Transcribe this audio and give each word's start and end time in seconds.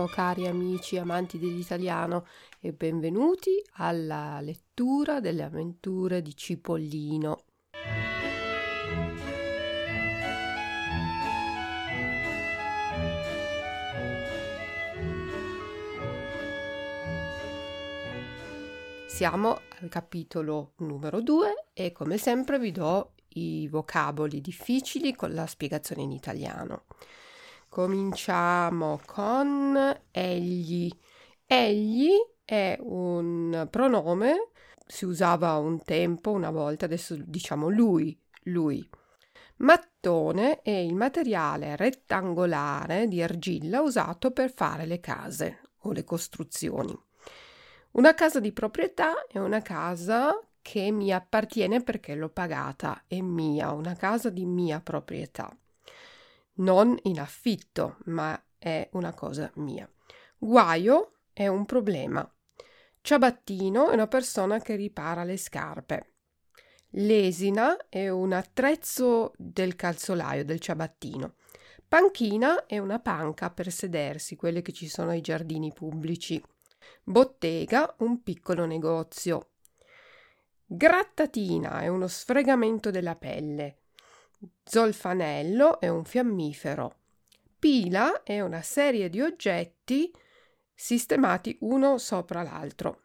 Buongiorno 0.00 0.06
cari 0.08 0.46
amici 0.46 0.96
amanti 0.96 1.38
dell'italiano 1.38 2.26
e 2.58 2.72
benvenuti 2.72 3.62
alla 3.74 4.40
lettura 4.40 5.20
delle 5.20 5.42
avventure 5.42 6.22
di 6.22 6.34
Cipollino. 6.34 7.44
Siamo 19.06 19.60
al 19.82 19.88
capitolo 19.90 20.72
numero 20.78 21.20
2 21.20 21.66
e 21.74 21.92
come 21.92 22.16
sempre 22.16 22.58
vi 22.58 22.72
do 22.72 23.12
i 23.34 23.68
vocaboli 23.68 24.40
difficili 24.40 25.14
con 25.14 25.34
la 25.34 25.46
spiegazione 25.46 26.00
in 26.00 26.12
italiano. 26.12 26.84
Cominciamo 27.70 29.00
con 29.06 29.78
egli. 30.10 30.90
Egli 31.46 32.10
è 32.44 32.76
un 32.80 33.68
pronome, 33.70 34.48
si 34.84 35.04
usava 35.04 35.54
un 35.54 35.80
tempo, 35.84 36.32
una 36.32 36.50
volta, 36.50 36.86
adesso 36.86 37.14
diciamo 37.16 37.68
lui, 37.68 38.20
lui. 38.46 38.84
Mattone 39.58 40.62
è 40.62 40.72
il 40.72 40.96
materiale 40.96 41.76
rettangolare 41.76 43.06
di 43.06 43.22
argilla 43.22 43.82
usato 43.82 44.32
per 44.32 44.52
fare 44.52 44.84
le 44.84 44.98
case 44.98 45.60
o 45.82 45.92
le 45.92 46.02
costruzioni. 46.02 46.98
Una 47.92 48.14
casa 48.14 48.40
di 48.40 48.50
proprietà 48.50 49.26
è 49.28 49.38
una 49.38 49.62
casa 49.62 50.36
che 50.60 50.90
mi 50.90 51.12
appartiene 51.12 51.84
perché 51.84 52.16
l'ho 52.16 52.30
pagata, 52.30 53.04
è 53.06 53.20
mia, 53.20 53.70
una 53.70 53.94
casa 53.94 54.28
di 54.28 54.44
mia 54.44 54.80
proprietà 54.80 55.56
non 56.60 56.96
in 57.02 57.20
affitto, 57.20 57.98
ma 58.06 58.40
è 58.58 58.88
una 58.92 59.12
cosa 59.14 59.50
mia. 59.56 59.90
Guaio 60.38 61.18
è 61.32 61.46
un 61.46 61.66
problema. 61.66 62.28
Ciabattino 63.02 63.90
è 63.90 63.94
una 63.94 64.08
persona 64.08 64.60
che 64.60 64.76
ripara 64.76 65.24
le 65.24 65.36
scarpe. 65.36 66.14
Lesina 66.94 67.88
è 67.88 68.08
un 68.08 68.32
attrezzo 68.32 69.32
del 69.36 69.76
calzolaio, 69.76 70.44
del 70.44 70.60
ciabattino. 70.60 71.34
Panchina 71.86 72.66
è 72.66 72.78
una 72.78 73.00
panca 73.00 73.50
per 73.50 73.72
sedersi, 73.72 74.36
quelle 74.36 74.62
che 74.62 74.72
ci 74.72 74.88
sono 74.88 75.10
ai 75.10 75.20
giardini 75.20 75.72
pubblici. 75.72 76.42
Bottega, 77.02 77.94
un 77.98 78.22
piccolo 78.22 78.64
negozio. 78.66 79.52
Grattatina 80.64 81.80
è 81.80 81.88
uno 81.88 82.06
sfregamento 82.06 82.90
della 82.90 83.16
pelle. 83.16 83.79
Zolfanello 84.64 85.80
è 85.80 85.88
un 85.88 86.04
fiammifero. 86.04 86.96
Pila 87.58 88.22
è 88.22 88.40
una 88.40 88.62
serie 88.62 89.10
di 89.10 89.20
oggetti 89.20 90.10
sistemati 90.74 91.58
uno 91.60 91.98
sopra 91.98 92.42
l'altro. 92.42 93.02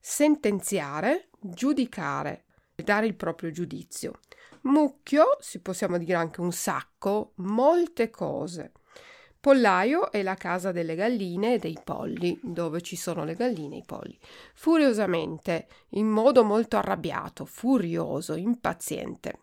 Sentenziare, 0.00 1.28
giudicare, 1.38 2.44
dare 2.74 3.06
il 3.06 3.16
proprio 3.16 3.50
giudizio. 3.50 4.20
Mucchio, 4.62 5.36
si 5.40 5.60
possiamo 5.60 5.98
dire 5.98 6.14
anche 6.14 6.40
un 6.40 6.52
sacco, 6.52 7.32
molte 7.36 8.08
cose. 8.08 8.72
Pollaio 9.40 10.10
è 10.10 10.22
la 10.22 10.34
casa 10.36 10.72
delle 10.72 10.94
galline 10.94 11.54
e 11.54 11.58
dei 11.58 11.78
polli, 11.84 12.38
dove 12.42 12.80
ci 12.80 12.96
sono 12.96 13.24
le 13.24 13.34
galline 13.34 13.76
e 13.76 13.78
i 13.78 13.84
polli. 13.84 14.18
Furiosamente, 14.54 15.68
in 15.90 16.06
modo 16.06 16.44
molto 16.44 16.76
arrabbiato, 16.76 17.44
furioso, 17.44 18.34
impaziente. 18.34 19.42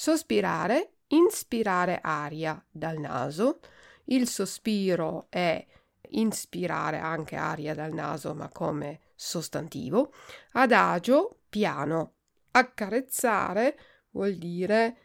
Sospirare, 0.00 0.98
inspirare 1.08 1.98
aria 2.00 2.64
dal 2.70 2.98
naso. 2.98 3.58
Il 4.04 4.28
sospiro 4.28 5.26
è 5.28 5.66
inspirare 6.10 6.98
anche 6.98 7.34
aria 7.34 7.74
dal 7.74 7.92
naso, 7.92 8.32
ma 8.32 8.48
come 8.48 9.00
sostantivo. 9.16 10.12
Adagio, 10.52 11.40
piano. 11.48 12.12
Accarezzare 12.52 13.76
vuol 14.10 14.36
dire 14.36 14.98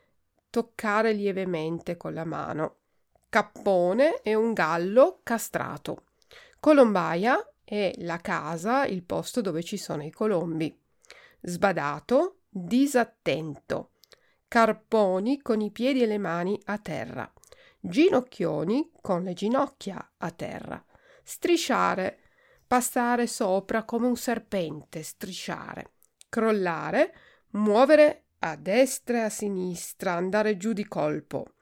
toccare 0.51 1.11
lievemente 1.13 1.97
con 1.97 2.13
la 2.13 2.23
mano. 2.23 2.75
Cappone 3.29 4.21
è 4.21 4.35
un 4.35 4.53
gallo 4.53 5.21
castrato. 5.23 6.03
Colombaia 6.59 7.43
è 7.63 7.91
la 7.97 8.17
casa, 8.17 8.85
il 8.85 9.01
posto 9.01 9.41
dove 9.41 9.63
ci 9.63 9.77
sono 9.77 10.03
i 10.03 10.11
colombi. 10.11 10.79
Sbadato, 11.41 12.41
disattento 12.47 13.87
carponi 14.53 15.41
con 15.41 15.61
i 15.61 15.71
piedi 15.71 16.03
e 16.03 16.05
le 16.05 16.19
mani 16.19 16.61
a 16.65 16.77
terra, 16.77 17.27
ginocchioni 17.79 18.91
con 19.01 19.23
le 19.23 19.33
ginocchia 19.33 20.13
a 20.17 20.29
terra, 20.29 20.85
strisciare, 21.23 22.19
passare 22.67 23.25
sopra 23.25 23.83
come 23.83 24.05
un 24.05 24.15
serpente, 24.15 25.01
strisciare, 25.01 25.93
crollare, 26.29 27.15
muovere 27.53 28.25
a 28.41 28.55
destra 28.55 29.17
e 29.17 29.21
a 29.21 29.29
sinistra, 29.29 30.11
andare 30.11 30.55
giù 30.55 30.71
di 30.71 30.87
colpo, 30.87 31.55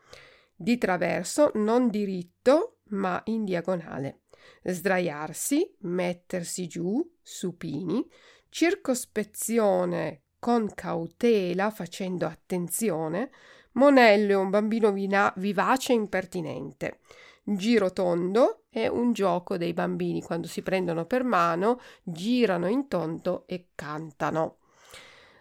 di 0.54 0.78
traverso 0.78 1.52
non 1.54 1.88
diritto 1.88 2.80
ma 2.90 3.22
in 3.28 3.46
diagonale, 3.46 4.24
sdraiarsi, 4.64 5.78
mettersi 5.84 6.68
giù, 6.68 7.02
supini, 7.22 8.06
circospezione 8.50 10.24
con 10.42 10.74
cautela, 10.74 11.70
facendo 11.70 12.26
attenzione, 12.26 13.30
Monello 13.74 14.32
è 14.32 14.36
un 14.36 14.50
bambino 14.50 14.92
vina- 14.92 15.32
vivace 15.38 15.94
e 15.94 15.96
impertinente. 15.96 16.98
Giro 17.44 17.94
tondo 17.94 18.64
è 18.72 18.88
un 18.88 19.14
gioco 19.14 19.56
dei 19.58 19.74
bambini 19.74 20.24
quando 20.24 20.48
si 20.48 20.64
prendono 20.64 21.06
per 21.06 21.24
mano, 21.24 21.80
girano 22.02 22.68
in 22.68 22.88
tondo 22.88 23.44
e 23.46 23.68
cantano. 23.76 24.58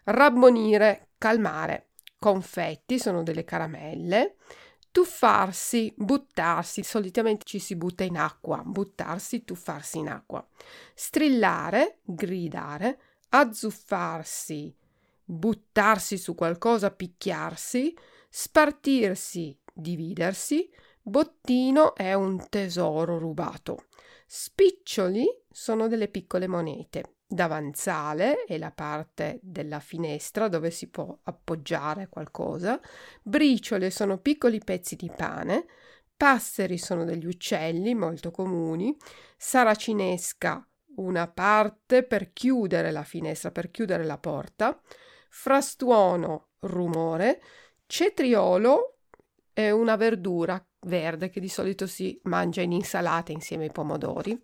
Rabbonire, 0.04 1.08
calmare. 1.16 1.86
Confetti 2.18 2.98
sono 2.98 3.22
delle 3.22 3.44
caramelle. 3.44 4.36
Tuffarsi, 4.92 5.94
buttarsi, 5.96 6.82
solitamente 6.82 7.46
ci 7.46 7.58
si 7.58 7.74
butta 7.74 8.04
in 8.04 8.18
acqua, 8.18 8.62
buttarsi, 8.62 9.44
tuffarsi 9.44 9.96
in 9.96 10.10
acqua. 10.10 10.46
Strillare, 10.92 12.00
gridare, 12.02 12.98
azzuffarsi, 13.30 14.76
buttarsi 15.30 16.18
su 16.18 16.34
qualcosa, 16.34 16.90
picchiarsi, 16.90 17.96
spartirsi, 18.28 19.56
dividersi, 19.72 20.68
bottino 21.00 21.94
è 21.94 22.14
un 22.14 22.48
tesoro 22.48 23.16
rubato. 23.18 23.86
Spiccioli 24.26 25.26
sono 25.48 25.86
delle 25.86 26.08
piccole 26.08 26.48
monete. 26.48 27.14
Davanzale 27.26 28.44
è 28.44 28.58
la 28.58 28.72
parte 28.72 29.38
della 29.40 29.78
finestra 29.78 30.48
dove 30.48 30.72
si 30.72 30.88
può 30.88 31.16
appoggiare 31.22 32.08
qualcosa. 32.08 32.80
Briciole 33.22 33.90
sono 33.90 34.18
piccoli 34.18 34.58
pezzi 34.58 34.96
di 34.96 35.10
pane. 35.14 35.66
Passeri 36.16 36.76
sono 36.76 37.04
degli 37.04 37.26
uccelli 37.26 37.94
molto 37.94 38.32
comuni. 38.32 38.96
Saracinesca 39.36 40.64
una 40.96 41.28
parte 41.28 42.02
per 42.02 42.32
chiudere 42.32 42.90
la 42.90 43.04
finestra, 43.04 43.52
per 43.52 43.70
chiudere 43.70 44.04
la 44.04 44.18
porta 44.18 44.80
frastuono, 45.30 46.48
rumore, 46.60 47.40
cetriolo 47.86 48.98
è 49.52 49.70
una 49.70 49.96
verdura 49.96 50.62
verde 50.80 51.30
che 51.30 51.40
di 51.40 51.48
solito 51.48 51.86
si 51.86 52.18
mangia 52.24 52.60
in 52.60 52.72
insalata 52.72 53.32
insieme 53.32 53.64
ai 53.64 53.72
pomodori. 53.72 54.38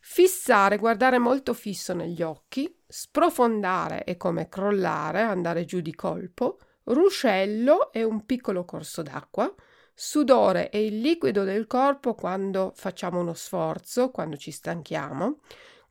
Fissare, 0.00 0.78
guardare 0.78 1.18
molto 1.18 1.52
fisso 1.52 1.92
negli 1.92 2.22
occhi, 2.22 2.74
sprofondare 2.86 4.04
è 4.04 4.16
come 4.16 4.48
crollare, 4.48 5.20
andare 5.20 5.64
giù 5.64 5.80
di 5.80 5.94
colpo, 5.94 6.58
ruscello 6.84 7.92
è 7.92 8.02
un 8.02 8.24
piccolo 8.24 8.64
corso 8.64 9.02
d'acqua, 9.02 9.52
sudore 9.94 10.70
è 10.70 10.78
il 10.78 11.00
liquido 11.00 11.44
del 11.44 11.66
corpo 11.66 12.14
quando 12.14 12.72
facciamo 12.74 13.20
uno 13.20 13.34
sforzo, 13.34 14.10
quando 14.10 14.36
ci 14.36 14.50
stanchiamo, 14.50 15.40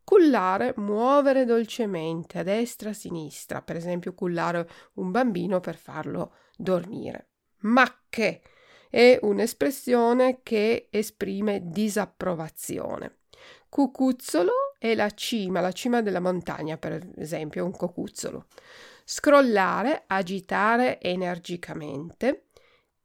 Cullare, 0.07 0.73
muovere 0.77 1.43
dolcemente 1.43 2.39
a 2.39 2.43
destra 2.43 2.87
e 2.87 2.91
a 2.93 2.95
sinistra, 2.95 3.61
per 3.61 3.75
esempio 3.75 4.13
cullare 4.13 4.65
un 4.93 5.11
bambino 5.11 5.59
per 5.59 5.75
farlo 5.75 6.33
dormire. 6.55 7.31
Macche 7.63 8.41
è 8.89 9.19
un'espressione 9.21 10.39
che 10.43 10.87
esprime 10.91 11.59
disapprovazione. 11.65 13.17
Cucuzzolo 13.67 14.53
è 14.79 14.95
la 14.95 15.09
cima, 15.09 15.59
la 15.59 15.73
cima 15.73 16.01
della 16.01 16.21
montagna, 16.21 16.77
per 16.77 17.05
esempio, 17.17 17.65
un 17.65 17.71
cocuzzolo. 17.71 18.45
Scrollare, 19.03 20.05
agitare 20.07 21.01
energicamente 21.01 22.46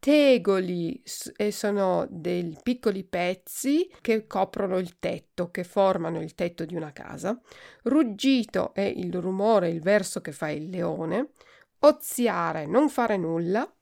tegoli 0.03 1.01
e 1.37 1.53
sono 1.53 2.09
dei 2.11 2.59
piccoli 2.61 3.05
pezzi 3.05 3.89
che 4.01 4.27
coprono 4.27 4.79
il 4.79 4.99
tetto, 4.99 5.53
che 5.53 5.63
formano 5.63 6.21
il 6.21 6.35
tetto 6.35 6.65
di 6.65 6.75
una 6.75 6.91
casa. 6.93 7.41
Ruggito 7.85 8.75
è 8.75 8.81
il 8.81 9.15
rumore, 9.15 9.69
il 9.69 9.81
verso 9.81 10.21
che 10.21 10.33
fa 10.33 10.51
il 10.51 10.71
leone. 10.71 11.35
Oziare, 11.79 12.67
non 12.67 12.89
fare 12.89 13.17
nulla. 13.17 13.73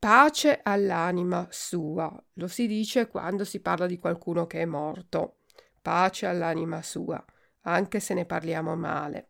Pace 0.00 0.58
all'anima 0.64 1.46
sua. 1.50 2.12
Lo 2.32 2.48
si 2.48 2.66
dice 2.66 3.06
quando 3.06 3.44
si 3.44 3.60
parla 3.60 3.86
di 3.86 3.98
qualcuno 3.98 4.48
che 4.48 4.62
è 4.62 4.64
morto. 4.64 5.36
Pace 5.80 6.26
all'anima 6.26 6.82
sua, 6.82 7.24
anche 7.60 8.00
se 8.00 8.14
ne 8.14 8.24
parliamo 8.24 8.74
male. 8.74 9.28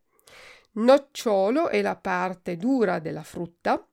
Nocciolo 0.72 1.68
è 1.68 1.82
la 1.82 1.96
parte 1.96 2.56
dura 2.56 3.00
della 3.00 3.22
frutta. 3.22 3.86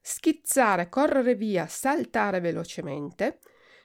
Schizzare, 0.00 0.88
correre 0.88 1.34
via, 1.34 1.66
saltare 1.66 2.40
velocemente. 2.40 3.38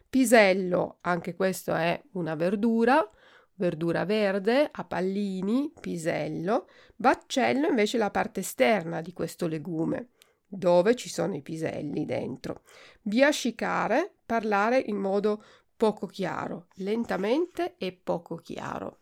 Pisello, 0.10 0.98
anche 1.02 1.36
questo 1.36 1.74
è 1.74 2.02
una 2.14 2.36
verdura, 2.36 3.08
verdura 3.56 4.06
verde, 4.06 4.70
a 4.72 4.84
pallini, 4.86 5.72
pisello. 5.80 6.68
Baccello 6.96 7.68
invece 7.68 7.98
la 7.98 8.12
parte 8.12 8.40
esterna 8.40 9.02
di 9.02 9.14
questo 9.14 9.48
legume 9.48 10.10
dove 10.48 10.96
ci 10.96 11.10
sono 11.10 11.36
i 11.36 11.42
piselli 11.42 12.06
dentro. 12.06 12.62
Biascicare, 13.02 14.16
parlare 14.26 14.82
in 14.86 14.98
modo 14.98 15.44
poco 15.76 16.06
chiaro, 16.08 16.68
lentamente 16.76 17.76
e 17.78 17.92
poco 17.92 18.38
chiaro. 18.38 19.00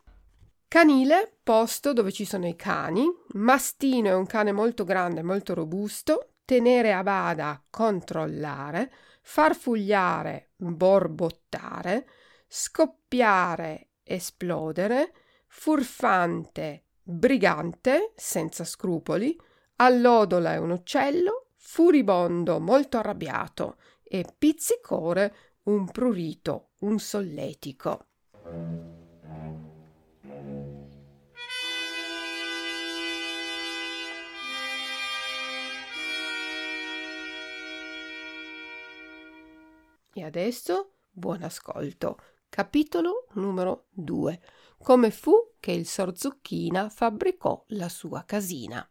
Canile, 0.67 1.37
posto 1.43 1.93
dove 1.93 2.11
ci 2.11 2.25
sono 2.25 2.47
i 2.47 2.55
cani. 2.55 3.05
Mastino 3.33 4.09
è 4.09 4.15
un 4.15 4.25
cane 4.25 4.51
molto 4.51 4.83
grande, 4.83 5.21
molto 5.21 5.53
robusto. 5.53 6.32
Tenere 6.45 6.93
a 6.93 7.03
bada, 7.03 7.63
controllare. 7.69 8.91
Farfugliare, 9.21 10.51
borbottare. 10.55 12.07
Scoppiare, 12.47 13.89
esplodere. 14.03 15.13
Furfante, 15.47 16.85
brigante, 17.01 18.11
senza 18.15 18.63
scrupoli. 18.63 19.39
Allodola 19.77 20.53
è 20.53 20.57
un 20.57 20.71
uccello 20.71 21.47
furibondo, 21.55 22.59
molto 22.59 22.97
arrabbiato, 22.97 23.77
e 24.03 24.25
pizzicore, 24.37 25.35
un 25.63 25.89
prurito, 25.89 26.71
un 26.81 26.99
solletico. 26.99 28.07
E 40.15 40.23
adesso 40.23 40.97
buon 41.09 41.41
ascolto. 41.41 42.17
Capitolo 42.47 43.25
numero 43.33 43.87
2. 43.89 44.39
Come 44.77 45.09
fu 45.09 45.53
che 45.59 45.71
il 45.71 45.87
Sor 45.87 46.15
Zucchina 46.15 46.89
fabbricò 46.89 47.63
la 47.69 47.89
sua 47.89 48.23
casina. 48.23 48.87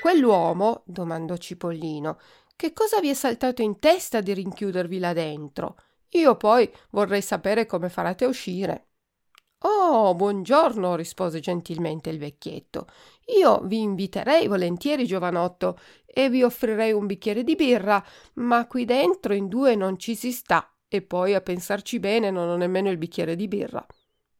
Quell'uomo, 0.00 0.84
domandò 0.86 1.36
Cipollino, 1.36 2.20
che 2.54 2.72
cosa 2.72 3.00
vi 3.00 3.08
è 3.08 3.14
saltato 3.14 3.62
in 3.62 3.80
testa 3.80 4.20
di 4.20 4.32
rinchiudervi 4.34 5.00
là 5.00 5.12
dentro? 5.12 5.76
Io 6.10 6.36
poi 6.36 6.72
vorrei 6.90 7.22
sapere 7.22 7.66
come 7.66 7.88
farete 7.88 8.24
uscire. 8.24 8.87
Oh, 9.62 10.14
buongiorno, 10.14 10.94
rispose 10.94 11.40
gentilmente 11.40 12.10
il 12.10 12.18
vecchietto. 12.18 12.86
Io 13.40 13.60
vi 13.64 13.80
inviterei 13.80 14.46
volentieri, 14.46 15.04
giovanotto, 15.04 15.78
e 16.06 16.30
vi 16.30 16.44
offrirei 16.44 16.92
un 16.92 17.06
bicchiere 17.06 17.42
di 17.42 17.56
birra, 17.56 18.02
ma 18.34 18.68
qui 18.68 18.84
dentro 18.84 19.34
in 19.34 19.48
due 19.48 19.74
non 19.74 19.98
ci 19.98 20.14
si 20.14 20.30
sta, 20.30 20.72
e 20.86 21.02
poi 21.02 21.34
a 21.34 21.40
pensarci 21.40 21.98
bene 21.98 22.30
non 22.30 22.48
ho 22.48 22.56
nemmeno 22.56 22.88
il 22.88 22.98
bicchiere 22.98 23.34
di 23.34 23.48
birra. 23.48 23.84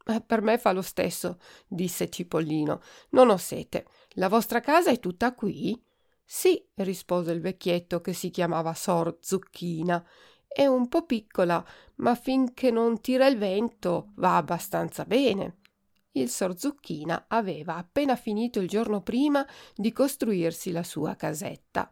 Eh, 0.07 0.23
per 0.23 0.41
me 0.41 0.57
fa 0.57 0.71
lo 0.71 0.83
stesso, 0.83 1.39
disse 1.67 2.09
Cipollino. 2.09 2.81
Non 3.11 3.29
ho 3.31 3.37
sete. 3.37 3.87
La 4.11 4.29
vostra 4.29 4.61
casa 4.61 4.91
è 4.91 5.01
tutta 5.01 5.35
qui? 5.35 5.81
Sì, 6.25 6.65
rispose 6.77 7.33
il 7.33 7.41
vecchietto 7.41 8.01
che 8.01 8.13
si 8.13 8.31
chiamava 8.31 8.73
Sor 8.73 9.19
Zucchina. 9.21 10.05
È 10.49 10.67
un 10.67 10.89
po' 10.89 11.05
piccola, 11.05 11.65
ma 11.97 12.15
finché 12.15 12.71
non 12.71 13.01
tira 13.01 13.27
il 13.27 13.37
vento 13.37 14.13
va 14.17 14.37
abbastanza 14.37 15.05
bene. 15.05 15.59
Il 16.13 16.31
Sor 16.31 16.59
Zucchina 16.59 17.27
aveva 17.29 17.77
appena 17.77 18.17
finito 18.17 18.59
il 18.59 18.67
giorno 18.67 19.03
prima 19.03 19.47
di 19.77 19.93
costruirsi 19.93 20.73
la 20.73 20.83
sua 20.83 21.15
casetta. 21.15 21.91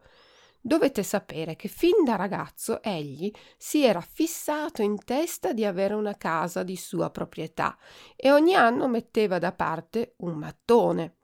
Dovete 0.59 1.05
sapere 1.05 1.55
che 1.55 1.69
fin 1.69 2.03
da 2.03 2.17
ragazzo 2.17 2.83
egli 2.83 3.31
si 3.57 3.85
era 3.85 4.01
fissato 4.01 4.83
in 4.83 4.99
testa 5.05 5.53
di 5.53 5.65
avere 5.65 5.95
una 5.95 6.17
casa 6.17 6.65
di 6.65 6.75
sua 6.75 7.11
proprietà 7.11 7.79
e 8.17 8.33
ogni 8.33 8.55
anno 8.55 8.89
metteva 8.89 9.39
da 9.39 9.53
parte 9.53 10.15
un 10.19 10.33
mattone. 10.33 11.19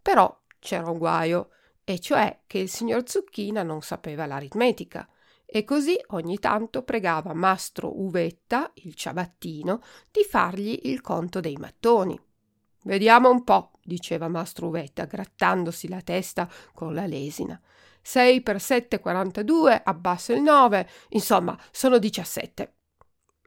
Però 0.00 0.42
c'era 0.60 0.88
un 0.88 0.98
guaio, 0.98 1.48
e 1.82 1.98
cioè 1.98 2.42
che 2.46 2.58
il 2.58 2.68
signor 2.68 3.08
Zucchina 3.08 3.64
non 3.64 3.82
sapeva 3.82 4.24
l'aritmetica, 4.26 5.08
e 5.46 5.64
così 5.64 5.96
ogni 6.08 6.38
tanto 6.38 6.82
pregava 6.82 7.32
mastro 7.32 8.00
Uvetta, 8.02 8.72
il 8.74 8.94
ciabattino, 8.94 9.80
di 10.10 10.24
fargli 10.24 10.80
il 10.84 11.00
conto 11.00 11.40
dei 11.40 11.56
mattoni. 11.56 12.20
Vediamo 12.82 13.30
un 13.30 13.44
po', 13.44 13.70
diceva 13.82 14.28
mastro 14.28 14.66
Uvetta, 14.66 15.04
grattandosi 15.04 15.88
la 15.88 16.02
testa 16.02 16.48
con 16.74 16.94
la 16.94 17.06
lesina. 17.06 17.60
6 18.02 18.42
per 18.42 18.60
7 18.60 19.00
42, 19.00 19.82
abbasso 19.84 20.32
il 20.32 20.40
9, 20.40 20.88
insomma, 21.10 21.58
sono 21.70 21.98
17. 21.98 22.74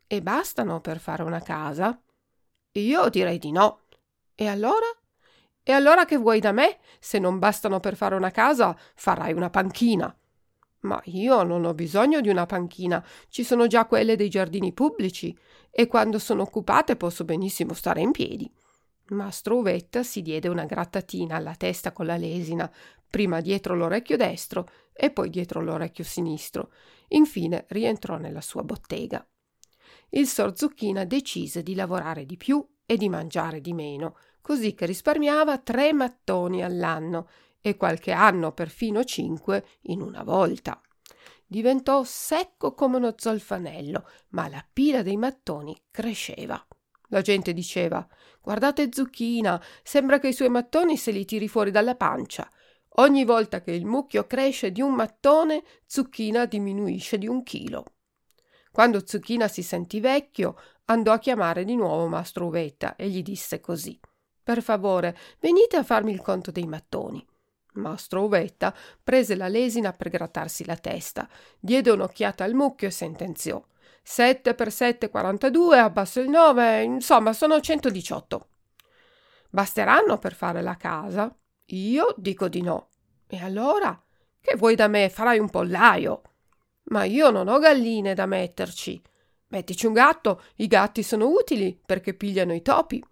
E 0.08 0.22
bastano 0.22 0.82
per 0.82 1.00
fare 1.00 1.24
una 1.24 1.42
casa? 1.42 2.02
Io 2.72 3.10
direi 3.10 3.38
di 3.38 3.52
no. 3.52 3.82
E 4.36 4.48
allora? 4.48 4.88
E 5.64 5.72
allora 5.72 6.06
che 6.06 6.18
vuoi 6.18 6.40
da 6.40 6.52
me? 6.52 6.80
Se 7.00 7.20
non 7.20 7.40
bastano 7.40 7.80
per 7.80 7.96
fare 7.96 8.16
una 8.16 8.32
casa, 8.32 8.76
farai 8.96 9.34
una 9.34 9.50
panchina. 9.50 10.14
Ma 10.82 11.02
io 11.06 11.44
non 11.44 11.66
ho 11.66 11.74
bisogno 11.74 12.22
di 12.22 12.30
una 12.30 12.46
panchina, 12.46 13.06
ci 13.28 13.44
sono 13.44 13.68
già 13.68 13.86
quelle 13.86 14.16
dei 14.16 14.30
giardini 14.30 14.72
pubblici, 14.72 15.38
e 15.72 15.88
quando 15.88 16.20
sono 16.20 16.44
occupate 16.44 16.96
posso 16.96 17.26
benissimo 17.26 17.74
stare 17.74 18.02
in 18.02 18.12
piedi. 18.12 18.50
Mastro 19.10 19.58
Uvetta 19.58 20.04
si 20.04 20.22
diede 20.22 20.48
una 20.48 20.66
grattatina 20.66 21.36
alla 21.36 21.56
testa 21.56 21.92
con 21.92 22.06
la 22.06 22.16
lesina, 22.16 22.72
prima 23.10 23.42
dietro 23.42 23.76
l'orecchio 23.76 24.18
destro 24.18 24.70
e 24.94 25.10
poi 25.12 25.30
dietro 25.30 25.62
l'orecchio 25.62 26.04
sinistro. 26.04 26.72
Infine 27.10 27.66
rientrò 27.70 28.18
nella 28.18 28.42
sua 28.42 28.64
bottega. 28.64 29.26
Il 30.10 30.28
Sor 30.28 30.56
Zucchina 30.56 31.06
decise 31.06 31.64
di 31.64 31.76
lavorare 31.76 32.26
di 32.26 32.38
più 32.38 32.66
e 32.86 32.98
di 32.98 33.10
mangiare 33.10 33.62
di 33.62 33.74
meno, 33.74 34.18
così 34.42 34.74
che 34.74 34.86
risparmiava 34.86 35.58
tre 35.58 35.92
mattoni 35.94 36.64
all'anno 36.64 37.28
e 37.62 37.76
qualche 37.76 38.12
anno 38.12 38.52
perfino 38.52 39.04
cinque 39.04 39.66
in 39.84 40.02
una 40.02 40.24
volta. 40.24 40.82
Diventò 41.46 42.04
secco 42.04 42.74
come 42.74 42.98
uno 42.98 43.16
zolfanello, 43.18 44.08
ma 44.30 44.48
la 44.48 44.64
pila 44.72 45.02
dei 45.02 45.18
mattoni 45.18 45.76
cresceva. 45.90 46.64
La 47.08 47.22
gente 47.22 47.54
diceva 47.54 48.08
Guardate 48.42 48.90
Zucchina, 48.92 49.62
sembra 49.84 50.20
che 50.20 50.28
i 50.28 50.34
suoi 50.34 50.50
mattoni 50.50 50.96
se 50.96 51.12
li 51.12 51.26
tiri 51.26 51.48
fuori 51.48 51.72
dalla 51.72 51.96
pancia. 51.96 52.48
Ogni 52.98 53.26
volta 53.26 53.62
che 53.62 53.72
il 53.72 53.86
mucchio 53.86 54.28
cresce 54.28 54.72
di 54.72 54.82
un 54.82 54.94
mattone, 54.94 55.64
Zucchina 55.86 56.46
diminuisce 56.46 57.18
di 57.18 57.28
un 57.28 57.44
chilo. 57.44 57.86
Quando 58.72 59.06
Zucchina 59.06 59.48
si 59.48 59.64
sentì 59.64 60.00
vecchio, 60.00 60.56
andò 60.86 61.12
a 61.12 61.20
chiamare 61.20 61.64
di 61.64 61.76
nuovo 61.76 62.08
Mastro 62.08 62.46
Uvetta 62.46 62.96
e 62.96 63.10
gli 63.10 63.24
disse 63.24 63.60
così: 63.60 64.00
Per 64.44 64.62
favore, 64.62 65.18
venite 65.40 65.78
a 65.78 65.84
farmi 65.84 66.12
il 66.12 66.22
conto 66.22 66.52
dei 66.52 66.68
mattoni. 66.68 67.26
Mastro 67.74 68.24
Uvetta 68.24 68.74
prese 69.04 69.36
la 69.36 69.48
lesina 69.48 69.94
per 69.94 70.10
grattarsi 70.10 70.66
la 70.66 70.76
testa, 70.76 71.28
diede 71.60 71.92
un'occhiata 71.92 72.44
al 72.44 72.54
mucchio 72.54 72.88
e 72.88 72.92
sentenziò: 72.92 73.64
7 74.02 74.56
per 74.56 74.72
7, 74.72 75.10
42, 75.10 75.78
abbasso 75.78 76.20
il 76.20 76.30
9, 76.30 76.84
insomma, 76.84 77.34
sono 77.34 77.60
118. 77.60 78.48
Basteranno 79.50 80.18
per 80.18 80.34
fare 80.34 80.62
la 80.62 80.76
casa? 80.76 81.36
Io 81.66 82.14
dico 82.18 82.48
di 82.48 82.62
no. 82.62 82.90
E 83.28 83.38
allora? 83.44 84.00
Che 84.42 84.56
vuoi 84.56 84.76
da 84.76 84.88
me? 84.88 85.10
Farai 85.10 85.40
un 85.40 85.50
pollaio. 85.50 86.22
Ma 86.86 87.04
io 87.04 87.30
non 87.30 87.48
ho 87.48 87.60
galline 87.60 88.14
da 88.14 88.26
metterci. 88.26 89.00
Mettici 89.48 89.86
un 89.86 89.94
gatto, 89.94 90.42
i 90.58 90.68
gatti 90.68 91.04
sono 91.04 91.28
utili 91.28 91.80
perché 91.84 92.14
pigliano 92.14 92.54
i 92.54 92.62
topi. 92.62 93.04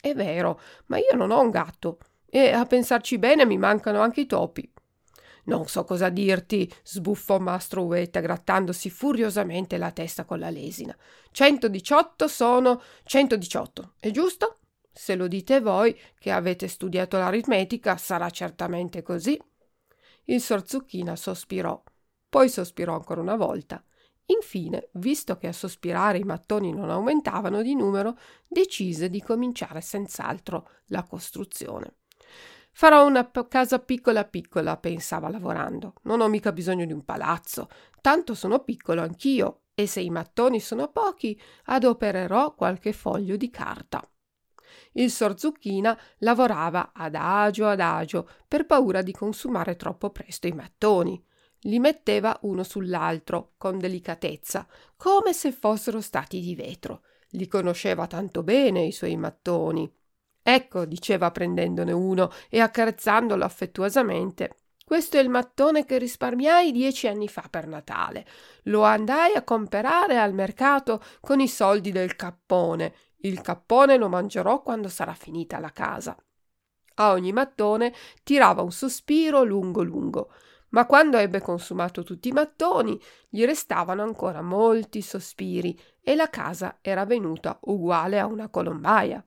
È 0.00 0.14
vero, 0.14 0.60
ma 0.86 0.98
io 0.98 1.14
non 1.14 1.30
ho 1.30 1.40
un 1.40 1.50
gatto 1.50 1.98
e 2.36 2.50
a 2.50 2.66
pensarci 2.66 3.16
bene 3.16 3.46
mi 3.46 3.56
mancano 3.58 4.00
anche 4.00 4.22
i 4.22 4.26
topi. 4.26 4.68
Non 5.44 5.68
so 5.68 5.84
cosa 5.84 6.08
dirti, 6.08 6.68
sbuffò 6.82 7.38
Mastro 7.38 7.84
Uvetta 7.84 8.18
grattandosi 8.18 8.90
furiosamente 8.90 9.78
la 9.78 9.92
testa 9.92 10.24
con 10.24 10.40
la 10.40 10.50
lesina. 10.50 10.96
118 11.30 12.26
sono 12.26 12.82
118, 13.04 13.92
è 14.00 14.10
giusto? 14.10 14.58
Se 14.90 15.14
lo 15.14 15.28
dite 15.28 15.60
voi, 15.60 15.96
che 16.18 16.32
avete 16.32 16.66
studiato 16.66 17.18
l'aritmetica, 17.18 17.96
sarà 17.96 18.28
certamente 18.30 19.02
così. 19.02 19.40
Il 20.24 20.40
Sor 20.40 20.66
Zucchina 20.66 21.14
sospirò, 21.14 21.80
poi 22.28 22.48
sospirò 22.48 22.94
ancora 22.94 23.20
una 23.20 23.36
volta 23.36 23.80
Infine, 24.26 24.88
visto 24.92 25.36
che 25.36 25.48
a 25.48 25.52
sospirare 25.52 26.16
i 26.16 26.24
mattoni 26.24 26.72
non 26.72 26.88
aumentavano 26.88 27.60
di 27.60 27.74
numero, 27.74 28.16
decise 28.48 29.10
di 29.10 29.20
cominciare 29.20 29.82
senz'altro 29.82 30.70
la 30.86 31.02
costruzione. 31.02 31.96
Farò 32.76 33.06
una 33.06 33.24
p- 33.24 33.46
casa 33.46 33.78
piccola 33.78 34.24
piccola, 34.24 34.76
pensava 34.76 35.28
lavorando. 35.28 35.94
Non 36.02 36.20
ho 36.20 36.28
mica 36.28 36.50
bisogno 36.50 36.84
di 36.84 36.92
un 36.92 37.04
palazzo, 37.04 37.68
tanto 38.00 38.34
sono 38.34 38.64
piccolo 38.64 39.00
anch'io, 39.00 39.62
e 39.74 39.86
se 39.86 40.00
i 40.00 40.10
mattoni 40.10 40.58
sono 40.58 40.88
pochi, 40.88 41.40
adopererò 41.66 42.54
qualche 42.54 42.92
foglio 42.92 43.36
di 43.36 43.48
carta. 43.48 44.02
Il 44.94 45.10
sor 45.12 45.38
Zucchina 45.38 45.96
lavorava 46.18 46.90
adagio 46.92 47.68
adagio 47.68 48.28
per 48.48 48.66
paura 48.66 49.02
di 49.02 49.12
consumare 49.12 49.76
troppo 49.76 50.10
presto 50.10 50.48
i 50.48 50.52
mattoni. 50.52 51.22
Li 51.66 51.78
metteva 51.78 52.36
uno 52.42 52.64
sull'altro 52.64 53.54
con 53.56 53.78
delicatezza, 53.78 54.66
come 54.96 55.32
se 55.32 55.52
fossero 55.52 56.00
stati 56.00 56.40
di 56.40 56.56
vetro. 56.56 57.02
Li 57.30 57.46
conosceva 57.46 58.08
tanto 58.08 58.42
bene 58.42 58.82
i 58.82 58.92
suoi 58.92 59.16
mattoni. 59.16 59.90
Ecco, 60.46 60.84
diceva 60.84 61.30
prendendone 61.30 61.92
uno 61.92 62.30
e 62.50 62.60
accarezzandolo 62.60 63.44
affettuosamente. 63.44 64.56
Questo 64.84 65.16
è 65.16 65.20
il 65.20 65.30
mattone 65.30 65.86
che 65.86 65.96
risparmiai 65.96 66.70
dieci 66.70 67.08
anni 67.08 67.28
fa 67.28 67.46
per 67.48 67.66
Natale. 67.66 68.26
Lo 68.64 68.82
andai 68.82 69.32
a 69.32 69.42
comprare 69.42 70.18
al 70.18 70.34
mercato 70.34 71.02
con 71.22 71.40
i 71.40 71.48
soldi 71.48 71.92
del 71.92 72.14
cappone. 72.14 72.94
Il 73.22 73.40
cappone 73.40 73.96
lo 73.96 74.10
mangerò 74.10 74.60
quando 74.60 74.88
sarà 74.90 75.14
finita 75.14 75.58
la 75.58 75.72
casa. 75.72 76.14
A 76.96 77.12
ogni 77.12 77.32
mattone 77.32 77.94
tirava 78.22 78.60
un 78.60 78.70
sospiro 78.70 79.44
lungo 79.44 79.82
lungo, 79.82 80.30
ma 80.70 80.84
quando 80.84 81.16
ebbe 81.16 81.40
consumato 81.40 82.02
tutti 82.02 82.28
i 82.28 82.32
mattoni 82.32 83.00
gli 83.30 83.46
restavano 83.46 84.02
ancora 84.02 84.42
molti 84.42 85.00
sospiri 85.00 85.80
e 86.02 86.14
la 86.14 86.28
casa 86.28 86.80
era 86.82 87.06
venuta 87.06 87.58
uguale 87.62 88.18
a 88.20 88.26
una 88.26 88.50
colombaia. 88.50 89.24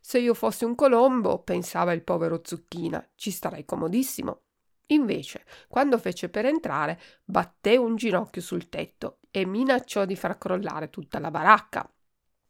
Se 0.00 0.18
io 0.18 0.34
fossi 0.34 0.64
un 0.64 0.74
colombo, 0.74 1.42
pensava 1.42 1.92
il 1.92 2.02
povero 2.02 2.40
Zucchina, 2.44 3.06
ci 3.14 3.30
starei 3.30 3.64
comodissimo. 3.64 4.42
Invece, 4.88 5.44
quando 5.68 5.98
fece 5.98 6.28
per 6.28 6.46
entrare, 6.46 7.00
batté 7.24 7.76
un 7.76 7.96
ginocchio 7.96 8.42
sul 8.42 8.68
tetto 8.68 9.18
e 9.30 9.46
minacciò 9.46 10.04
di 10.04 10.16
far 10.16 10.36
crollare 10.38 10.90
tutta 10.90 11.18
la 11.18 11.30
baracca. 11.30 11.88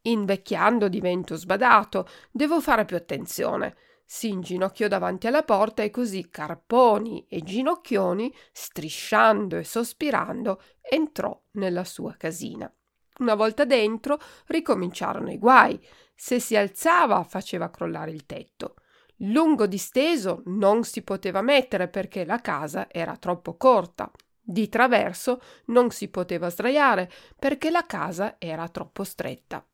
Invecchiando 0.02 0.88
divento 0.88 1.36
sbadato, 1.36 2.08
devo 2.30 2.60
fare 2.60 2.84
più 2.86 2.96
attenzione. 2.96 3.76
Si 4.06 4.28
inginocchiò 4.28 4.88
davanti 4.88 5.26
alla 5.26 5.42
porta 5.42 5.82
e 5.82 5.90
così 5.90 6.30
Carponi 6.30 7.26
e 7.28 7.42
Ginocchioni, 7.42 8.34
strisciando 8.50 9.56
e 9.56 9.64
sospirando, 9.64 10.62
entrò 10.80 11.38
nella 11.52 11.84
sua 11.84 12.14
casina. 12.16 12.72
Una 13.18 13.34
volta 13.34 13.66
dentro 13.66 14.18
ricominciarono 14.46 15.30
i 15.30 15.38
guai. 15.38 15.78
Se 16.22 16.38
si 16.38 16.54
alzava 16.54 17.24
faceva 17.24 17.70
crollare 17.70 18.10
il 18.10 18.26
tetto. 18.26 18.74
Lungo 19.22 19.66
disteso 19.66 20.42
non 20.44 20.84
si 20.84 21.00
poteva 21.00 21.40
mettere 21.40 21.88
perché 21.88 22.26
la 22.26 22.42
casa 22.42 22.90
era 22.90 23.16
troppo 23.16 23.56
corta. 23.56 24.10
Di 24.38 24.68
traverso 24.68 25.40
non 25.68 25.90
si 25.90 26.08
poteva 26.08 26.50
sdraiare 26.50 27.10
perché 27.38 27.70
la 27.70 27.86
casa 27.86 28.36
era 28.38 28.68
troppo 28.68 29.02
stretta 29.02 29.66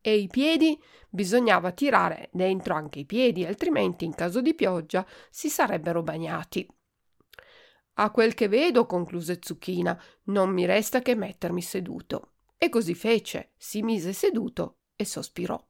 e 0.00 0.16
i 0.16 0.26
piedi 0.26 0.76
bisognava 1.08 1.70
tirare 1.70 2.30
dentro 2.32 2.74
anche 2.74 2.98
i 2.98 3.06
piedi, 3.06 3.44
altrimenti 3.44 4.04
in 4.04 4.14
caso 4.14 4.40
di 4.40 4.54
pioggia 4.54 5.06
si 5.30 5.48
sarebbero 5.48 6.02
bagnati. 6.02 6.68
A 7.94 8.10
quel 8.10 8.34
che 8.34 8.48
vedo, 8.48 8.86
concluse 8.86 9.38
Zucchina, 9.40 9.96
non 10.24 10.50
mi 10.50 10.66
resta 10.66 11.00
che 11.00 11.14
mettermi 11.14 11.62
seduto. 11.62 12.32
E 12.58 12.68
così 12.70 12.94
fece, 12.94 13.52
si 13.56 13.82
mise 13.82 14.12
seduto 14.12 14.78
e 14.96 15.04
sospirò. 15.04 15.64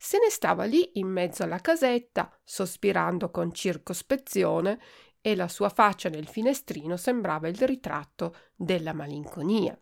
Se 0.00 0.18
ne 0.18 0.30
stava 0.30 0.64
lì 0.64 0.98
in 1.00 1.08
mezzo 1.08 1.42
alla 1.42 1.58
casetta, 1.58 2.32
sospirando 2.44 3.30
con 3.30 3.52
circospezione, 3.52 4.78
e 5.20 5.34
la 5.34 5.48
sua 5.48 5.68
faccia 5.68 6.08
nel 6.08 6.28
finestrino 6.28 6.96
sembrava 6.96 7.48
il 7.48 7.58
ritratto 7.58 8.34
della 8.54 8.94
malinconia. 8.94 9.78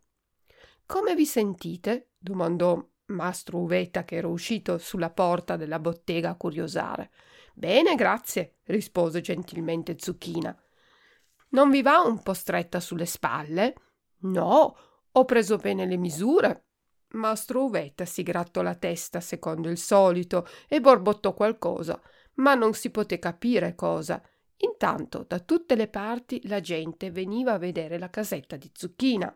Come 0.87 1.15
vi 1.15 1.27
sentite? 1.27 2.13
domandò 2.17 2.83
mastro 3.07 3.59
Uvetta 3.59 4.05
che 4.05 4.17
era 4.17 4.29
uscito 4.29 4.79
sulla 4.79 5.11
porta 5.11 5.57
della 5.57 5.79
bottega 5.79 6.31
a 6.31 6.37
curiosare. 6.37 7.11
Bene, 7.55 7.95
grazie, 7.95 8.57
rispose 8.65 9.21
gentilmente 9.21 9.97
Zucchina. 9.99 10.59
Non 11.51 11.71
vi 11.71 11.83
va 11.83 12.01
un 12.01 12.23
po' 12.23 12.35
stretta 12.35 12.81
sulle 12.81 13.07
spalle? 13.07 13.75
No, 14.21 14.77
ho 15.13 15.25
preso 15.25 15.57
bene 15.57 15.87
le 15.87 15.97
misure. 15.97 16.66
Mastro 17.11 17.65
Uvetta 17.65 18.05
si 18.05 18.23
grattò 18.23 18.63
la 18.63 18.75
testa 18.75 19.21
secondo 19.21 19.69
il 19.69 19.79
solito 19.79 20.47
e 20.69 20.81
borbottò 20.81 21.35
qualcosa, 21.35 22.01
ma 22.35 22.55
non 22.55 22.75
si 22.75 22.91
poté 22.91 23.19
capire 23.19 23.75
cosa. 23.75 24.23
Intanto 24.59 25.25
da 25.29 25.39
tutte 25.39 25.75
le 25.75 25.89
parti 25.89 26.41
la 26.49 26.61
gente 26.61 27.11
veniva 27.11 27.53
a 27.53 27.59
vedere 27.59 27.99
la 27.99 28.11
casetta 28.11 28.57
di 28.57 28.71
Zucchina. 28.73 29.35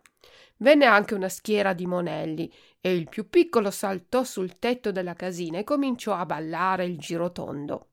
Venne 0.58 0.84
anche 0.86 1.14
una 1.14 1.28
schiera 1.28 1.72
di 1.72 1.86
monelli 1.86 2.52
e 2.80 2.94
il 2.94 3.08
più 3.08 3.28
piccolo 3.28 3.70
saltò 3.70 4.24
sul 4.24 4.58
tetto 4.58 4.92
della 4.92 5.14
casina 5.14 5.58
e 5.58 5.64
cominciò 5.64 6.14
a 6.14 6.26
ballare 6.26 6.84
il 6.84 6.98
girotondo. 6.98 7.89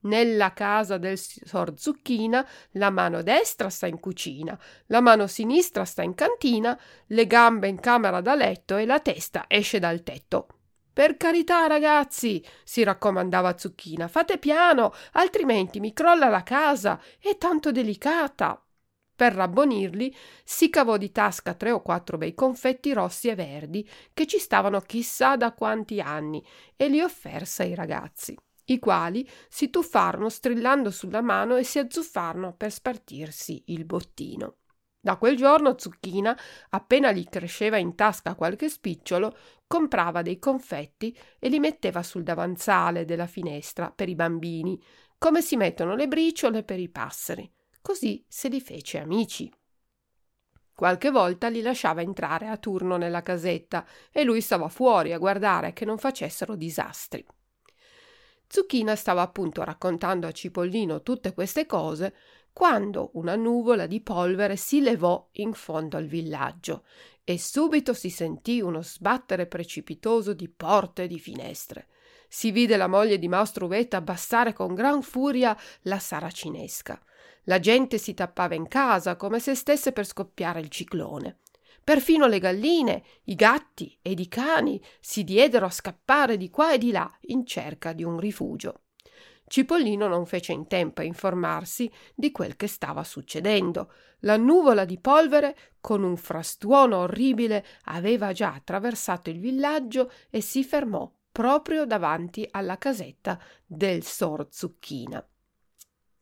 Nella 0.00 0.52
casa 0.52 0.96
del 0.96 1.18
sor 1.18 1.74
Zucchina 1.76 2.46
la 2.72 2.90
mano 2.90 3.22
destra 3.22 3.68
sta 3.68 3.86
in 3.86 3.98
cucina, 3.98 4.58
la 4.86 5.00
mano 5.00 5.26
sinistra 5.26 5.84
sta 5.84 6.02
in 6.02 6.14
cantina, 6.14 6.78
le 7.06 7.26
gambe 7.26 7.66
in 7.66 7.80
camera 7.80 8.20
da 8.20 8.34
letto 8.34 8.76
e 8.76 8.86
la 8.86 9.00
testa 9.00 9.46
esce 9.48 9.78
dal 9.78 10.02
tetto. 10.02 10.46
Per 10.92 11.16
carità, 11.16 11.68
ragazzi, 11.68 12.44
si 12.64 12.82
raccomandava 12.82 13.56
Zucchina, 13.56 14.08
fate 14.08 14.38
piano, 14.38 14.92
altrimenti 15.12 15.78
mi 15.78 15.92
crolla 15.92 16.28
la 16.28 16.42
casa. 16.42 17.00
È 17.20 17.36
tanto 17.38 17.70
delicata. 17.70 18.60
Per 19.14 19.32
rabbonirli 19.32 20.12
si 20.44 20.70
cavò 20.70 20.96
di 20.96 21.12
tasca 21.12 21.54
tre 21.54 21.70
o 21.70 21.82
quattro 21.82 22.18
bei 22.18 22.34
confetti 22.34 22.92
rossi 22.92 23.28
e 23.28 23.36
verdi 23.36 23.88
che 24.12 24.26
ci 24.26 24.38
stavano 24.38 24.80
chissà 24.80 25.36
da 25.36 25.52
quanti 25.52 26.00
anni 26.00 26.44
e 26.76 26.88
li 26.88 27.00
offerse 27.00 27.64
ai 27.64 27.74
ragazzi, 27.74 28.36
i 28.68 28.78
quali 28.78 29.28
si 29.48 29.70
tuffarono 29.70 30.28
strillando 30.28 30.90
sulla 30.90 31.20
mano 31.20 31.56
e 31.56 31.64
si 31.64 31.78
azzuffarono 31.78 32.54
per 32.54 32.72
spartirsi 32.72 33.62
il 33.66 33.84
bottino. 33.84 34.56
Da 35.00 35.16
quel 35.16 35.36
giorno 35.36 35.76
Zucchina, 35.78 36.36
appena 36.70 37.12
gli 37.12 37.24
cresceva 37.24 37.76
in 37.76 37.94
tasca 37.94 38.34
qualche 38.34 38.68
spicciolo, 38.68 39.36
comprava 39.66 40.22
dei 40.22 40.38
confetti 40.38 41.16
e 41.38 41.48
li 41.48 41.60
metteva 41.60 42.02
sul 42.02 42.24
davanzale 42.24 43.04
della 43.04 43.26
finestra 43.26 43.90
per 43.90 44.08
i 44.08 44.14
bambini, 44.14 44.80
come 45.16 45.40
si 45.40 45.56
mettono 45.56 45.94
le 45.94 46.08
briciole 46.08 46.62
per 46.62 46.78
i 46.78 46.88
passeri. 46.88 47.50
Così 47.80 48.24
se 48.28 48.48
li 48.48 48.60
fece 48.60 48.98
amici. 48.98 49.50
Qualche 50.74 51.10
volta 51.10 51.48
li 51.48 51.62
lasciava 51.62 52.02
entrare 52.02 52.48
a 52.48 52.56
turno 52.56 52.96
nella 52.96 53.22
casetta 53.22 53.86
e 54.12 54.24
lui 54.24 54.40
stava 54.40 54.68
fuori 54.68 55.12
a 55.12 55.18
guardare 55.18 55.72
che 55.72 55.84
non 55.84 55.98
facessero 55.98 56.54
disastri. 56.54 57.24
Zucchina 58.48 58.96
stava 58.96 59.20
appunto 59.22 59.62
raccontando 59.62 60.26
a 60.26 60.32
Cipollino 60.32 61.02
tutte 61.02 61.34
queste 61.34 61.66
cose 61.66 62.14
quando 62.52 63.10
una 63.14 63.36
nuvola 63.36 63.86
di 63.86 64.00
polvere 64.00 64.56
si 64.56 64.80
levò 64.80 65.28
in 65.32 65.52
fondo 65.52 65.96
al 65.96 66.06
villaggio 66.06 66.84
e 67.22 67.38
subito 67.38 67.92
si 67.92 68.08
sentì 68.08 68.60
uno 68.60 68.82
sbattere 68.82 69.46
precipitoso 69.46 70.32
di 70.32 70.48
porte 70.48 71.02
e 71.02 71.06
di 71.06 71.18
finestre. 71.18 71.88
Si 72.26 72.50
vide 72.50 72.76
la 72.78 72.88
moglie 72.88 73.18
di 73.18 73.28
Mastro 73.28 73.66
Uvetta 73.66 73.98
abbassare 73.98 74.54
con 74.54 74.74
gran 74.74 75.02
furia 75.02 75.56
la 75.82 75.98
saracinesca. 75.98 77.00
La 77.44 77.60
gente 77.60 77.98
si 77.98 78.14
tappava 78.14 78.54
in 78.54 78.66
casa 78.66 79.16
come 79.16 79.40
se 79.40 79.54
stesse 79.54 79.92
per 79.92 80.06
scoppiare 80.06 80.60
il 80.60 80.68
ciclone. 80.68 81.40
Perfino 81.88 82.26
le 82.26 82.38
galline, 82.38 83.02
i 83.24 83.34
gatti 83.34 83.98
ed 84.02 84.20
i 84.20 84.28
cani 84.28 84.78
si 85.00 85.24
diedero 85.24 85.64
a 85.64 85.70
scappare 85.70 86.36
di 86.36 86.50
qua 86.50 86.74
e 86.74 86.76
di 86.76 86.90
là 86.90 87.10
in 87.28 87.46
cerca 87.46 87.94
di 87.94 88.04
un 88.04 88.18
rifugio. 88.18 88.82
Cipollino 89.46 90.06
non 90.06 90.26
fece 90.26 90.52
in 90.52 90.66
tempo 90.66 91.00
a 91.00 91.04
informarsi 91.04 91.90
di 92.14 92.30
quel 92.30 92.56
che 92.56 92.66
stava 92.66 93.04
succedendo. 93.04 93.90
La 94.18 94.36
nuvola 94.36 94.84
di 94.84 95.00
polvere, 95.00 95.56
con 95.80 96.02
un 96.02 96.18
frastuono 96.18 96.98
orribile, 96.98 97.64
aveva 97.84 98.32
già 98.32 98.52
attraversato 98.52 99.30
il 99.30 99.40
villaggio 99.40 100.12
e 100.28 100.42
si 100.42 100.64
fermò 100.64 101.10
proprio 101.32 101.86
davanti 101.86 102.46
alla 102.50 102.76
casetta 102.76 103.40
del 103.64 104.02
sor 104.02 104.48
Zucchina. 104.50 105.26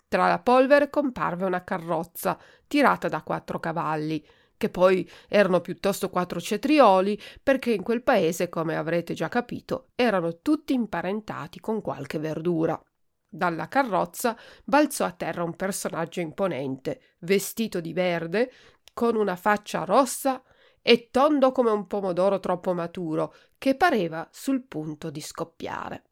Tra 0.06 0.28
la 0.28 0.38
polvere 0.38 0.90
comparve 0.90 1.44
una 1.44 1.64
carrozza 1.64 2.38
tirata 2.68 3.08
da 3.08 3.22
quattro 3.22 3.58
cavalli, 3.58 4.24
che 4.56 4.68
poi 4.70 5.08
erano 5.28 5.60
piuttosto 5.60 6.08
quattro 6.08 6.40
cetrioli, 6.40 7.20
perché 7.42 7.72
in 7.72 7.82
quel 7.82 8.02
paese, 8.02 8.48
come 8.48 8.76
avrete 8.76 9.14
già 9.14 9.28
capito, 9.28 9.90
erano 9.94 10.40
tutti 10.40 10.72
imparentati 10.72 11.60
con 11.60 11.80
qualche 11.80 12.18
verdura. 12.18 12.80
Dalla 13.28 13.68
carrozza 13.68 14.36
balzò 14.64 15.04
a 15.04 15.12
terra 15.12 15.42
un 15.42 15.56
personaggio 15.56 16.20
imponente, 16.20 17.16
vestito 17.20 17.80
di 17.80 17.92
verde, 17.92 18.50
con 18.94 19.14
una 19.16 19.36
faccia 19.36 19.84
rossa 19.84 20.42
e 20.80 21.08
tondo 21.10 21.52
come 21.52 21.70
un 21.70 21.86
pomodoro 21.86 22.40
troppo 22.40 22.72
maturo, 22.72 23.34
che 23.58 23.74
pareva 23.74 24.26
sul 24.30 24.66
punto 24.66 25.10
di 25.10 25.20
scoppiare. 25.20 26.04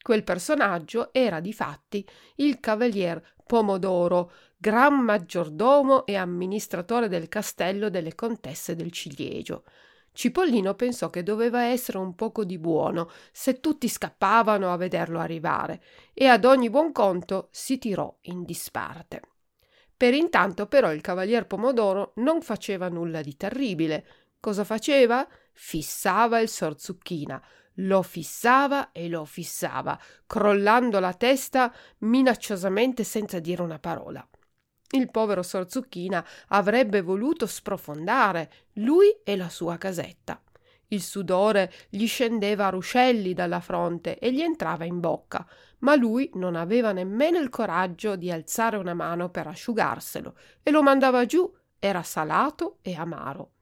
Quel 0.00 0.24
personaggio 0.24 1.12
era 1.12 1.40
difatti 1.40 2.06
il 2.36 2.58
cavalier 2.58 3.34
Pomodoro, 3.52 4.32
gran 4.56 4.94
maggiordomo 4.94 6.06
e 6.06 6.16
amministratore 6.16 7.08
del 7.08 7.28
castello 7.28 7.90
delle 7.90 8.14
contesse 8.14 8.74
del 8.74 8.90
Ciliegio. 8.90 9.64
Cipollino 10.10 10.72
pensò 10.72 11.10
che 11.10 11.22
doveva 11.22 11.64
essere 11.64 11.98
un 11.98 12.14
poco 12.14 12.44
di 12.46 12.58
buono 12.58 13.10
se 13.30 13.60
tutti 13.60 13.88
scappavano 13.88 14.72
a 14.72 14.78
vederlo 14.78 15.18
arrivare 15.18 15.82
e 16.14 16.28
ad 16.28 16.46
ogni 16.46 16.70
buon 16.70 16.92
conto 16.92 17.48
si 17.50 17.76
tirò 17.76 18.16
in 18.22 18.44
disparte. 18.44 19.20
Per 19.94 20.14
intanto 20.14 20.64
però 20.64 20.90
il 20.90 21.02
cavalier 21.02 21.46
Pomodoro 21.46 22.14
non 22.16 22.40
faceva 22.40 22.88
nulla 22.88 23.20
di 23.20 23.36
terribile. 23.36 24.06
Cosa 24.40 24.64
faceva? 24.64 25.28
Fissava 25.52 26.40
il 26.40 26.48
Sor 26.48 26.80
Zucchina, 26.80 27.38
lo 27.76 28.02
fissava 28.02 28.92
e 28.92 29.08
lo 29.08 29.24
fissava, 29.24 29.98
crollando 30.26 30.98
la 30.98 31.14
testa 31.14 31.72
minacciosamente 31.98 33.04
senza 33.04 33.38
dire 33.38 33.62
una 33.62 33.78
parola. 33.78 34.26
Il 34.94 35.10
povero 35.10 35.42
Sor 35.42 35.70
Zucchina 35.70 36.24
avrebbe 36.48 37.00
voluto 37.00 37.46
sprofondare, 37.46 38.52
lui 38.74 39.08
e 39.24 39.36
la 39.36 39.48
sua 39.48 39.78
casetta. 39.78 40.40
Il 40.88 41.00
sudore 41.00 41.72
gli 41.88 42.06
scendeva 42.06 42.66
a 42.66 42.70
ruscelli 42.70 43.32
dalla 43.32 43.60
fronte 43.60 44.18
e 44.18 44.30
gli 44.30 44.42
entrava 44.42 44.84
in 44.84 45.00
bocca, 45.00 45.46
ma 45.78 45.94
lui 45.96 46.30
non 46.34 46.54
aveva 46.54 46.92
nemmeno 46.92 47.38
il 47.38 47.48
coraggio 47.48 48.16
di 48.16 48.30
alzare 48.30 48.76
una 48.76 48.92
mano 48.92 49.30
per 49.30 49.46
asciugarselo 49.46 50.36
e 50.62 50.70
lo 50.70 50.82
mandava 50.82 51.24
giù, 51.24 51.50
era 51.78 52.02
salato 52.02 52.78
e 52.82 52.94
amaro. 52.94 53.52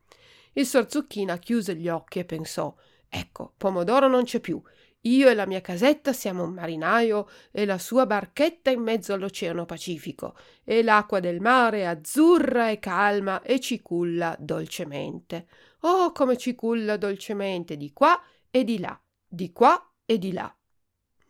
Il 0.54 0.66
Sor 0.66 0.90
Zucchina 0.90 1.38
chiuse 1.38 1.76
gli 1.76 1.88
occhi 1.88 2.18
e 2.18 2.24
pensò 2.24 2.74
Ecco, 3.12 3.54
Pomodoro 3.56 4.06
non 4.06 4.22
c'è 4.22 4.38
più. 4.38 4.62
Io 5.04 5.28
e 5.28 5.34
la 5.34 5.46
mia 5.46 5.60
casetta 5.60 6.12
siamo 6.12 6.44
un 6.44 6.52
marinaio 6.52 7.28
e 7.50 7.64
la 7.64 7.78
sua 7.78 8.06
barchetta 8.06 8.70
in 8.70 8.82
mezzo 8.82 9.12
all'Oceano 9.14 9.64
Pacifico, 9.64 10.36
e 10.62 10.82
l'acqua 10.82 11.20
del 11.20 11.40
mare 11.40 11.80
è 11.80 11.84
azzurra 11.84 12.70
e 12.70 12.78
calma 12.78 13.42
e 13.42 13.60
ci 13.60 13.80
culla 13.80 14.36
dolcemente. 14.38 15.48
Oh, 15.80 16.12
come 16.12 16.36
ci 16.36 16.54
culla 16.54 16.96
dolcemente 16.98 17.76
di 17.76 17.92
qua 17.92 18.20
e 18.50 18.62
di 18.62 18.78
là, 18.78 18.98
di 19.26 19.52
qua 19.52 19.92
e 20.04 20.18
di 20.18 20.32
là. 20.32 20.54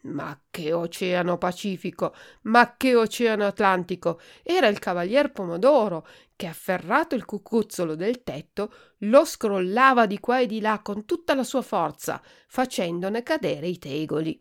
Ma 0.02 0.40
che 0.50 0.72
oceano 0.72 1.36
Pacifico, 1.36 2.14
ma 2.42 2.74
che 2.76 2.94
oceano 2.94 3.46
Atlantico! 3.46 4.18
Era 4.42 4.66
il 4.66 4.78
cavalier 4.78 5.30
Pomodoro 5.30 6.06
che, 6.36 6.46
afferrato 6.46 7.14
il 7.14 7.26
cucuzzolo 7.26 7.94
del 7.96 8.22
tetto, 8.22 8.72
lo 9.00 9.26
scrollava 9.26 10.06
di 10.06 10.18
qua 10.18 10.40
e 10.40 10.46
di 10.46 10.60
là 10.60 10.80
con 10.82 11.04
tutta 11.04 11.34
la 11.34 11.44
sua 11.44 11.60
forza, 11.60 12.22
facendone 12.46 13.22
cadere 13.22 13.66
i 13.66 13.78
tegoli. 13.78 14.38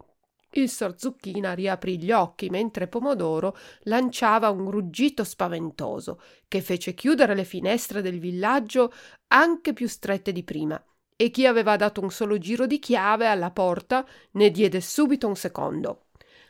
Il 0.51 0.69
Sor 0.69 0.95
Zucchina 0.97 1.53
riaprì 1.53 1.99
gli 1.99 2.11
occhi 2.11 2.49
mentre 2.49 2.87
Pomodoro 2.87 3.55
lanciava 3.81 4.49
un 4.49 4.71
ruggito 4.71 5.23
spaventoso 5.23 6.21
che 6.47 6.61
fece 6.61 6.93
chiudere 6.93 7.35
le 7.35 7.43
finestre 7.43 8.01
del 8.01 8.17
villaggio 8.17 8.91
anche 9.27 9.73
più 9.73 9.87
strette 9.87 10.31
di 10.31 10.43
prima 10.43 10.81
e 11.21 11.31
chi 11.31 11.45
aveva 11.45 11.75
dato 11.75 11.99
un 11.99 12.11
solo 12.11 12.37
giro 12.37 12.65
di 12.65 12.79
chiave 12.79 13.27
alla 13.27 13.51
porta 13.51 14.05
ne 14.31 14.51
diede 14.51 14.79
subito 14.79 15.27
un 15.27 15.35
secondo. 15.35 16.05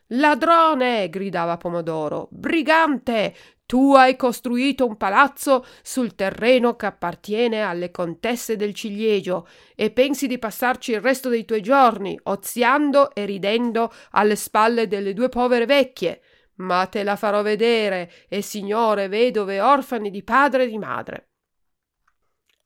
Ladrone! 0.09 1.09
gridava 1.09 1.57
Pomodoro. 1.57 2.27
Brigante! 2.29 3.33
Tu 3.65 3.95
hai 3.95 4.15
costruito 4.15 4.85
un 4.85 4.95
palazzo 4.95 5.65
sul 5.81 6.13
terreno 6.13 6.75
che 6.75 6.85
appartiene 6.85 7.63
alle 7.63 7.89
contesse 7.89 8.57
del 8.57 8.75
ciliegio 8.75 9.47
e 9.73 9.89
pensi 9.89 10.27
di 10.27 10.37
passarci 10.37 10.91
il 10.91 11.01
resto 11.01 11.29
dei 11.29 11.45
tuoi 11.45 11.61
giorni, 11.61 12.19
oziando 12.25 13.15
e 13.15 13.25
ridendo 13.25 13.91
alle 14.11 14.35
spalle 14.35 14.87
delle 14.87 15.13
due 15.13 15.29
povere 15.29 15.65
vecchie. 15.65 16.21
Ma 16.57 16.85
te 16.85 17.01
la 17.01 17.15
farò 17.15 17.41
vedere, 17.41 18.11
e 18.27 18.43
signore 18.43 19.07
vedove 19.07 19.61
orfani 19.61 20.11
di 20.11 20.23
padre 20.23 20.65
e 20.65 20.67
di 20.67 20.77
madre. 20.77 21.28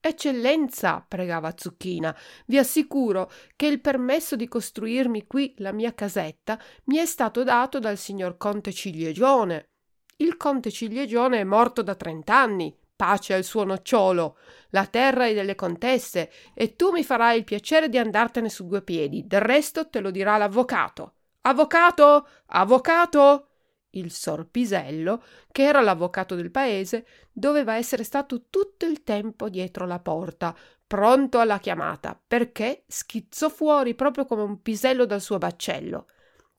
Eccellenza, 0.05 1.05
pregava 1.07 1.53
Zucchina, 1.55 2.13
vi 2.47 2.57
assicuro 2.57 3.31
che 3.55 3.67
il 3.67 3.79
permesso 3.79 4.35
di 4.35 4.49
costruirmi 4.49 5.25
qui 5.27 5.53
la 5.59 5.71
mia 5.71 5.93
casetta 5.93 6.59
mi 6.87 6.97
è 6.97 7.05
stato 7.05 7.43
dato 7.43 7.79
dal 7.79 7.97
signor 7.97 8.35
conte 8.35 8.73
Ciliegione. 8.73 9.69
Il 10.17 10.35
conte 10.35 10.71
Ciliegione 10.71 11.39
è 11.39 11.45
morto 11.45 11.81
da 11.81 11.95
trent'anni, 11.95 12.77
pace 12.93 13.33
al 13.33 13.45
suo 13.45 13.63
nocciolo. 13.63 14.37
La 14.71 14.87
terra 14.87 15.25
è 15.25 15.33
delle 15.33 15.55
contesse 15.55 16.29
e 16.53 16.75
tu 16.75 16.91
mi 16.91 17.05
farai 17.05 17.37
il 17.37 17.45
piacere 17.45 17.87
di 17.87 17.97
andartene 17.97 18.49
su 18.49 18.67
due 18.67 18.81
piedi. 18.81 19.25
Del 19.25 19.39
resto 19.39 19.87
te 19.87 20.01
lo 20.01 20.11
dirà 20.11 20.35
l'avvocato. 20.35 21.13
Avvocato! 21.43 22.27
Avvocato! 22.47 23.52
Il 23.93 24.11
sorpisello, 24.11 25.23
che 25.51 25.63
era 25.63 25.81
l'avvocato 25.81 26.35
del 26.35 26.51
paese, 26.51 27.05
doveva 27.31 27.75
essere 27.75 28.03
stato 28.03 28.45
tutto 28.49 28.85
il 28.85 29.03
tempo 29.03 29.49
dietro 29.49 29.85
la 29.85 29.99
porta, 29.99 30.55
pronto 30.85 31.39
alla 31.39 31.59
chiamata, 31.59 32.19
perché 32.25 32.83
schizzò 32.87 33.49
fuori 33.49 33.95
proprio 33.95 34.25
come 34.25 34.43
un 34.43 34.61
pisello 34.61 35.05
dal 35.05 35.21
suo 35.21 35.37
baccello. 35.37 36.07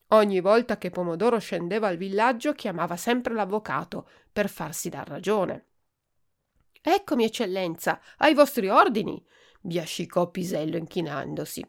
Ogni 0.09 0.41
volta 0.41 0.77
che 0.77 0.91
Pomodoro 0.91 1.39
scendeva 1.39 1.89
al 1.89 1.97
villaggio 1.97 2.53
chiamava 2.53 2.97
sempre 2.97 3.35
l'avvocato 3.35 4.09
per 4.33 4.49
farsi 4.49 4.89
dar 4.89 5.09
ragione. 5.09 5.67
Eccomi, 6.81 7.25
eccellenza, 7.25 8.01
ai 8.19 8.35
vostri 8.35 8.69
ordini, 8.69 9.25
biascicò 9.61 10.31
Pisello 10.31 10.77
inchinandosi 10.77 11.65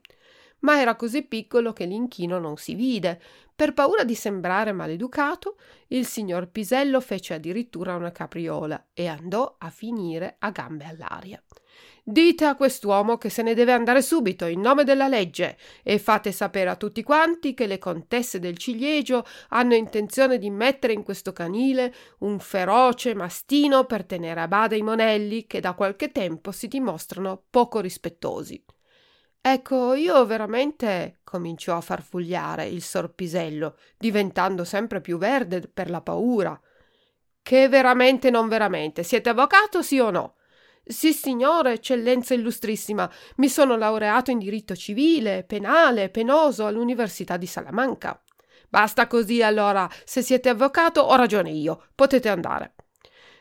ma 0.60 0.80
era 0.80 0.96
così 0.96 1.24
piccolo 1.24 1.74
che 1.74 1.86
l'inchino 1.86 2.40
non 2.40 2.58
si 2.58 2.74
vide. 2.76 3.22
Per 3.56 3.74
paura 3.74 4.04
di 4.04 4.16
sembrare 4.16 4.72
maleducato, 4.74 5.58
il 5.88 6.06
signor 6.06 6.50
Pisello 6.50 7.00
fece 7.00 7.36
addirittura 7.36 7.96
una 7.96 8.12
capriola 8.12 8.88
e 8.94 9.08
andò 9.08 9.56
a 9.58 9.70
finire 9.70 10.36
a 10.40 10.50
gambe 10.50 10.86
all'aria. 10.86 11.42
Dite 12.08 12.46
a 12.46 12.56
quest'uomo 12.56 13.18
che 13.18 13.30
se 13.30 13.42
ne 13.42 13.56
deve 13.56 13.72
andare 13.72 14.04
subito 14.04 14.46
in 14.46 14.62
nome 14.62 14.84
della 14.84 15.08
legge 15.08 15.58
e 15.82 15.98
fate 15.98 16.32
sapere 16.32 16.70
a 16.70 16.76
tutti 16.76 17.02
quanti 17.02 17.56
che 17.56 17.66
le 17.66 17.80
contesse 17.80 18.38
del 18.38 18.58
ciliegio 18.58 19.26
hanno 19.50 19.74
intenzione 19.74 20.38
di 20.38 20.52
mettere 20.52 20.94
in 20.94 21.02
questo 21.02 21.34
canile 21.34 21.94
un 22.20 22.38
feroce 22.40 23.16
mastino 23.16 23.86
per 23.86 24.06
tenere 24.06 24.42
a 24.42 24.48
bada 24.48 24.76
i 24.76 24.84
monelli 24.84 25.48
che 25.48 25.60
da 25.60 25.74
qualche 25.74 26.12
tempo 26.12 26.52
si 26.52 26.68
dimostrano 26.68 27.42
poco 27.50 27.80
rispettosi. 27.80 28.64
Ecco, 29.48 29.94
io 29.94 30.26
veramente 30.26 31.20
cominciò 31.24 31.78
a 31.78 31.82
farfugliare 31.82 32.66
il 32.66 32.82
sorpisello, 32.82 33.78
diventando 33.96 34.64
sempre 34.64 35.02
più 35.02 35.20
verde 35.20 35.70
per 35.72 35.92
la 35.92 36.02
paura. 36.02 36.60
Che 37.44 37.70
veramente 37.70 38.32
non 38.32 38.48
veramente? 38.48 39.04
Siete 39.04 39.30
avvocato, 39.30 39.84
sì 39.84 40.00
o 40.00 40.10
no? 40.10 40.38
Sì, 40.84 41.14
signore, 41.14 41.74
eccellenza 41.74 42.34
illustrissima, 42.34 43.08
mi 43.36 43.48
sono 43.48 43.78
laureato 43.78 44.32
in 44.32 44.40
diritto 44.40 44.76
civile, 44.76 45.44
penale, 45.44 46.10
penoso 46.10 46.66
all'Università 46.66 47.38
di 47.38 47.46
Salamanca. 47.46 48.20
Basta 48.68 49.06
così 49.06 49.44
allora, 49.44 49.88
se 50.06 50.24
siete 50.24 50.50
avvocato 50.50 51.02
ho 51.02 51.16
ragione 51.16 51.52
io, 51.52 51.90
potete 51.94 52.30
andare. 52.30 52.75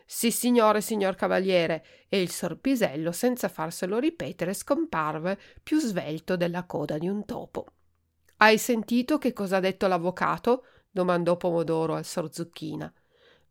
Sì, 0.06 0.30
signore, 0.30 0.80
signor 0.80 1.14
cavaliere. 1.14 1.84
E 2.08 2.20
il 2.20 2.30
sorpisello, 2.30 3.12
senza 3.12 3.48
farselo 3.48 3.98
ripetere, 3.98 4.54
scomparve 4.54 5.38
più 5.62 5.78
svelto 5.80 6.36
della 6.36 6.64
coda 6.64 6.98
di 6.98 7.08
un 7.08 7.24
topo. 7.24 7.66
Hai 8.38 8.58
sentito 8.58 9.18
che 9.18 9.32
cosa 9.32 9.56
ha 9.56 9.60
detto 9.60 9.86
l'avvocato? 9.86 10.66
domandò 10.90 11.36
Pomodoro 11.36 11.94
al 11.94 12.04
sor 12.04 12.32
Zucchina. 12.32 12.92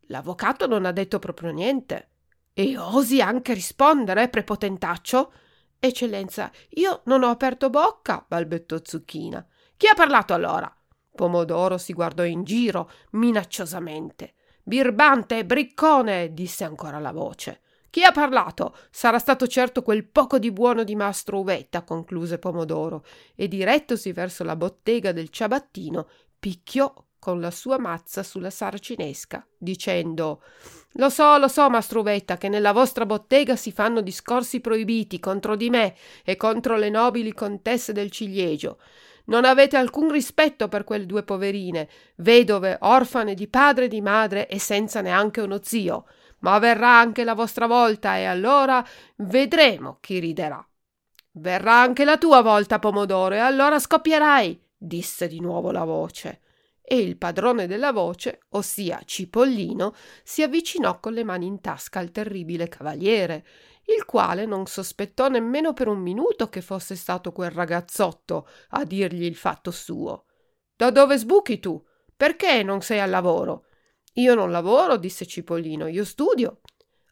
L'avvocato 0.08 0.66
non 0.66 0.84
ha 0.84 0.92
detto 0.92 1.18
proprio 1.18 1.50
niente. 1.50 2.10
E 2.52 2.78
osi 2.78 3.20
anche 3.20 3.52
rispondere, 3.52 4.28
prepotentaccio? 4.28 5.32
Eccellenza, 5.80 6.50
io 6.70 7.02
non 7.06 7.24
ho 7.24 7.28
aperto 7.28 7.68
bocca, 7.68 8.24
balbettò 8.26 8.78
Zucchina. 8.82 9.44
Chi 9.76 9.88
ha 9.88 9.94
parlato 9.94 10.32
allora? 10.32 10.72
Pomodoro 11.14 11.78
si 11.78 11.92
guardò 11.92 12.24
in 12.24 12.44
giro 12.44 12.90
minacciosamente. 13.12 14.34
Birbante, 14.66 15.44
briccone, 15.44 16.32
disse 16.32 16.64
ancora 16.64 16.98
la 16.98 17.12
voce. 17.12 17.60
Chi 17.90 18.02
ha 18.02 18.12
parlato? 18.12 18.74
Sarà 18.90 19.18
stato 19.18 19.46
certo 19.46 19.82
quel 19.82 20.06
poco 20.06 20.38
di 20.38 20.50
buono 20.50 20.84
di 20.84 20.96
mastro 20.96 21.40
Uvetta, 21.40 21.82
concluse 21.82 22.38
Pomodoro, 22.38 23.04
e 23.34 23.46
direttosi 23.46 24.10
verso 24.12 24.42
la 24.42 24.56
bottega 24.56 25.12
del 25.12 25.28
ciabattino, 25.28 26.08
picchiò 26.40 26.92
con 27.18 27.40
la 27.40 27.50
sua 27.50 27.78
mazza 27.78 28.22
sulla 28.22 28.48
saracinesca, 28.48 29.46
dicendo 29.58 30.42
Lo 30.92 31.10
so, 31.10 31.36
lo 31.36 31.48
so, 31.48 31.68
mastro 31.68 32.00
Uvetta, 32.00 32.38
che 32.38 32.48
nella 32.48 32.72
vostra 32.72 33.04
bottega 33.04 33.56
si 33.56 33.70
fanno 33.70 34.00
discorsi 34.00 34.60
proibiti 34.60 35.20
contro 35.20 35.56
di 35.56 35.68
me 35.68 35.94
e 36.24 36.36
contro 36.36 36.76
le 36.76 36.88
nobili 36.88 37.34
contesse 37.34 37.92
del 37.92 38.10
ciliegio. 38.10 38.78
Non 39.26 39.44
avete 39.44 39.76
alcun 39.76 40.10
rispetto 40.10 40.68
per 40.68 40.84
quelle 40.84 41.06
due 41.06 41.22
poverine, 41.22 41.88
vedove, 42.16 42.76
orfane 42.80 43.34
di 43.34 43.48
padre 43.48 43.86
e 43.86 43.88
di 43.88 44.00
madre 44.00 44.48
e 44.48 44.58
senza 44.58 45.00
neanche 45.00 45.40
uno 45.40 45.60
zio. 45.62 46.06
ma 46.44 46.58
verrà 46.58 46.98
anche 46.98 47.24
la 47.24 47.34
vostra 47.34 47.66
volta 47.66 48.18
e 48.18 48.24
allora 48.24 48.86
vedremo 49.16 49.96
chi 50.00 50.18
riderà. 50.18 50.64
Verrà 51.32 51.80
anche 51.80 52.04
la 52.04 52.18
tua 52.18 52.42
volta, 52.42 52.78
Pomodoro, 52.78 53.34
e 53.34 53.38
allora 53.38 53.78
scoppierai, 53.78 54.62
disse 54.76 55.26
di 55.26 55.40
nuovo 55.40 55.72
la 55.72 55.84
voce. 55.84 56.40
E 56.82 56.98
il 56.98 57.16
padrone 57.16 57.66
della 57.66 57.92
voce, 57.92 58.40
ossia 58.50 59.00
Cipollino, 59.04 59.94
si 60.22 60.42
avvicinò 60.42 61.00
con 61.00 61.14
le 61.14 61.24
mani 61.24 61.46
in 61.46 61.62
tasca 61.62 61.98
al 61.98 62.10
terribile 62.10 62.68
cavaliere, 62.68 63.44
il 63.86 64.04
quale 64.04 64.46
non 64.46 64.66
sospettò 64.66 65.28
nemmeno 65.28 65.72
per 65.72 65.88
un 65.88 65.98
minuto 65.98 66.48
che 66.48 66.60
fosse 66.60 66.96
stato 66.96 67.32
quel 67.32 67.50
ragazzotto 67.50 68.48
a 68.70 68.84
dirgli 68.84 69.24
il 69.24 69.36
fatto 69.36 69.70
suo. 69.70 70.26
Da 70.76 70.90
dove 70.90 71.16
sbuchi 71.18 71.58
tu? 71.58 71.82
Perché 72.16 72.62
non 72.62 72.80
sei 72.80 73.00
al 73.00 73.10
lavoro? 73.10 73.66
Io 74.14 74.34
non 74.34 74.50
lavoro, 74.50 74.96
disse 74.96 75.26
Cipollino, 75.26 75.86
io 75.86 76.04
studio. 76.04 76.60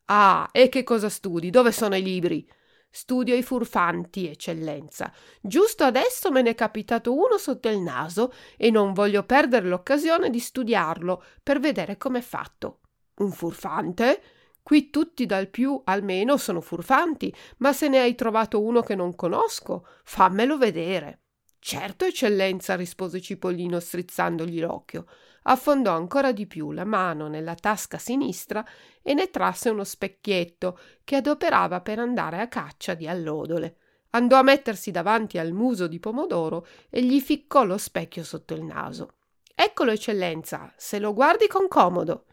Ah, 0.07 0.49
e 0.53 0.69
che 0.69 0.83
cosa 0.83 1.09
studi? 1.09 1.51
Dove 1.51 1.73
sono 1.73 1.97
i 1.97 2.03
libri? 2.03 2.49
Studio 2.95 3.35
i 3.35 3.43
furfanti, 3.43 4.29
eccellenza. 4.29 5.13
Giusto 5.41 5.85
adesso 5.85 6.31
me 6.31 6.43
ne 6.43 6.51
è 6.51 6.55
capitato 6.55 7.15
uno 7.15 7.39
sotto 7.39 7.69
il 7.69 7.81
naso 7.81 8.33
e 8.57 8.71
non 8.71 8.93
voglio 8.93 9.25
perdere 9.25 9.67
l'occasione 9.67 10.29
di 10.29 10.39
studiarlo 10.39 11.25
per 11.43 11.59
vedere 11.59 11.97
com'è 11.97 12.21
fatto. 12.21 12.81
Un 13.17 13.33
furfante? 13.33 14.23
Qui 14.62 14.90
tutti 14.90 15.27
dal 15.27 15.48
più 15.48 15.81
almeno 15.85 16.37
sono 16.37 16.61
furfanti, 16.61 17.35
ma 17.59 17.72
se 17.72 17.88
ne 17.88 18.01
hai 18.01 18.14
trovato 18.14 18.62
uno 18.62 18.81
che 18.81 18.94
non 18.94 19.14
conosco, 19.14 19.87
fammelo 20.05 20.57
vedere. 20.57 21.20
Certo, 21.59 22.05
eccellenza, 22.05 22.75
rispose 22.75 23.20
Cipollino 23.20 23.81
strizzandogli 23.81 24.61
l'occhio 24.61 25.07
affondò 25.42 25.94
ancora 25.94 26.33
di 26.33 26.46
più 26.46 26.72
la 26.72 26.85
mano 26.85 27.29
nella 27.29 27.55
tasca 27.55 27.98
sinistra 27.98 28.64
e 29.03 29.14
ne 29.14 29.31
trasse 29.31 29.70
uno 29.70 29.85
specchietto 29.85 30.79
che 31.05 31.16
adoperava 31.16 31.81
per 31.81 31.98
andare 31.98 32.40
a 32.40 32.48
caccia 32.48 32.94
di 32.94 33.09
allodole. 33.09 33.77
Andò 34.11 34.37
a 34.37 34.42
mettersi 34.42 34.90
davanti 34.90 35.38
al 35.38 35.53
muso 35.53 35.87
di 35.87 35.98
Pomodoro 35.98 36.66
e 36.90 37.03
gli 37.03 37.20
ficcò 37.20 37.64
lo 37.64 37.79
specchio 37.79 38.22
sotto 38.25 38.55
il 38.55 38.62
naso. 38.62 39.14
Eccolo, 39.55 39.90
eccellenza, 39.90 40.72
se 40.77 40.98
lo 40.98 41.14
guardi 41.14 41.46
con 41.46 41.66
comodo. 41.66 42.27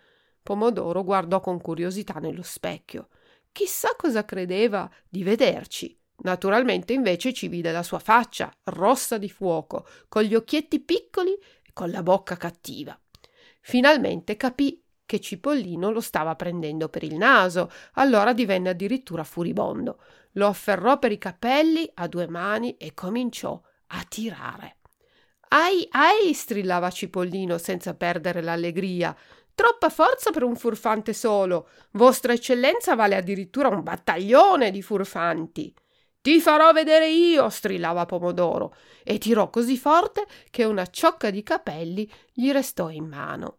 Pomodoro 0.49 1.03
guardò 1.03 1.41
con 1.41 1.61
curiosità 1.61 2.15
nello 2.15 2.41
specchio. 2.41 3.09
Chissà 3.51 3.89
cosa 3.95 4.25
credeva 4.25 4.89
di 5.07 5.21
vederci. 5.21 5.95
Naturalmente 6.23 6.91
invece 6.91 7.33
ci 7.33 7.47
vide 7.47 7.71
la 7.71 7.83
sua 7.83 7.99
faccia, 7.99 8.51
rossa 8.63 9.19
di 9.19 9.29
fuoco, 9.29 9.85
con 10.07 10.23
gli 10.23 10.33
occhietti 10.33 10.79
piccoli 10.79 11.37
con 11.71 11.91
la 11.91 12.01
bocca 12.01 12.35
cattiva. 12.35 12.99
Finalmente 13.61 14.37
capì 14.37 14.83
che 15.05 15.19
Cipollino 15.19 15.91
lo 15.91 16.01
stava 16.01 16.33
prendendo 16.35 16.89
per 16.89 17.03
il 17.03 17.13
naso, 17.13 17.69
allora 17.93 18.33
divenne 18.33 18.69
addirittura 18.69 19.23
furibondo. 19.23 20.01
Lo 20.31 20.47
afferrò 20.47 20.97
per 20.97 21.11
i 21.11 21.19
capelli 21.19 21.87
a 21.93 22.07
due 22.07 22.27
mani 22.27 22.75
e 22.77 22.95
cominciò 22.95 23.61
a 23.85 24.03
tirare. 24.09 24.77
Ai, 25.51 25.87
ai, 25.91 26.33
strillava 26.33 26.91
Cipollino 26.91 27.57
senza 27.57 27.95
perdere 27.95 28.41
l'allegria. 28.41 29.15
Troppa 29.59 29.89
forza 29.89 30.31
per 30.31 30.43
un 30.43 30.55
furfante 30.55 31.11
solo. 31.11 31.67
Vostra 31.91 32.31
eccellenza 32.31 32.95
vale 32.95 33.17
addirittura 33.17 33.67
un 33.67 33.83
battaglione 33.83 34.71
di 34.71 34.81
furfanti. 34.81 35.75
Ti 36.21 36.39
farò 36.39 36.71
vedere 36.71 37.09
io, 37.09 37.49
strillava 37.49 38.05
Pomodoro, 38.05 38.73
e 39.03 39.17
tirò 39.17 39.49
così 39.49 39.75
forte 39.75 40.25
che 40.49 40.63
una 40.63 40.85
ciocca 40.85 41.29
di 41.29 41.43
capelli 41.43 42.09
gli 42.31 42.49
restò 42.51 42.89
in 42.89 43.05
mano. 43.05 43.57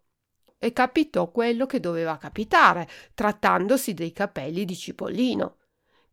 E 0.56 0.72
capitò 0.72 1.30
quello 1.30 1.66
che 1.66 1.80
doveva 1.80 2.16
capitare, 2.16 2.88
trattandosi 3.12 3.92
dei 3.92 4.12
capelli 4.12 4.64
di 4.64 4.76
Cipollino. 4.76 5.58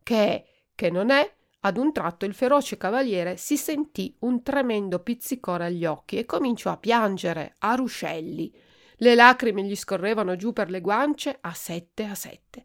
Che, 0.02 0.44
che 0.74 0.90
non 0.90 1.08
è, 1.08 1.34
ad 1.60 1.78
un 1.78 1.94
tratto 1.94 2.26
il 2.26 2.34
feroce 2.34 2.76
cavaliere 2.76 3.38
si 3.38 3.56
sentì 3.56 4.14
un 4.18 4.42
tremendo 4.42 4.98
pizzicore 4.98 5.64
agli 5.64 5.86
occhi 5.86 6.18
e 6.18 6.26
cominciò 6.26 6.72
a 6.72 6.76
piangere 6.76 7.54
a 7.60 7.74
ruscelli. 7.74 8.66
Le 8.98 9.14
lacrime 9.14 9.62
gli 9.62 9.76
scorrevano 9.76 10.36
giù 10.36 10.52
per 10.52 10.70
le 10.70 10.80
guance 10.80 11.38
a 11.40 11.52
sette 11.52 12.04
a 12.04 12.14
sette. 12.14 12.64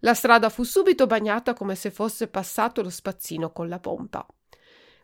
La 0.00 0.14
strada 0.14 0.48
fu 0.48 0.62
subito 0.62 1.06
bagnata 1.06 1.52
come 1.54 1.74
se 1.74 1.90
fosse 1.90 2.28
passato 2.28 2.82
lo 2.82 2.90
spazzino 2.90 3.52
con 3.52 3.68
la 3.68 3.78
pompa. 3.78 4.26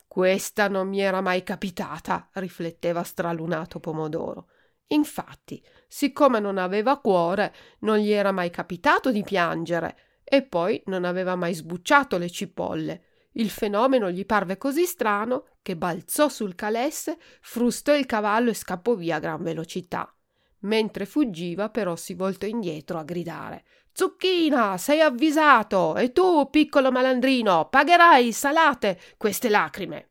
Questa 0.06 0.68
non 0.68 0.88
mi 0.88 1.00
era 1.00 1.20
mai 1.20 1.42
capitata, 1.42 2.30
rifletteva 2.34 3.02
stralunato 3.02 3.80
Pomodoro. 3.80 4.48
Infatti, 4.88 5.62
siccome 5.88 6.40
non 6.40 6.58
aveva 6.58 6.98
cuore, 6.98 7.54
non 7.80 7.98
gli 7.98 8.12
era 8.12 8.32
mai 8.32 8.50
capitato 8.50 9.10
di 9.10 9.22
piangere, 9.22 10.20
e 10.24 10.42
poi 10.42 10.82
non 10.86 11.04
aveva 11.04 11.36
mai 11.36 11.54
sbucciato 11.54 12.18
le 12.18 12.30
cipolle. 12.30 13.02
Il 13.32 13.50
fenomeno 13.50 14.10
gli 14.10 14.24
parve 14.24 14.56
così 14.56 14.84
strano 14.86 15.48
che 15.60 15.76
balzò 15.76 16.28
sul 16.28 16.54
calesse, 16.54 17.18
frustò 17.40 17.94
il 17.94 18.06
cavallo 18.06 18.50
e 18.50 18.54
scappò 18.54 18.94
via 18.94 19.16
a 19.16 19.20
gran 19.20 19.42
velocità. 19.42 20.15
Mentre 20.60 21.06
fuggiva, 21.06 21.68
però, 21.68 21.96
si 21.96 22.14
voltò 22.14 22.46
indietro 22.46 22.98
a 22.98 23.04
gridare 23.04 23.64
Zucchina, 23.96 24.76
sei 24.76 25.00
avvisato 25.00 25.96
e 25.96 26.12
tu, 26.12 26.50
piccolo 26.50 26.92
malandrino, 26.92 27.70
pagherai 27.70 28.30
salate 28.30 29.00
queste 29.16 29.48
lacrime. 29.48 30.10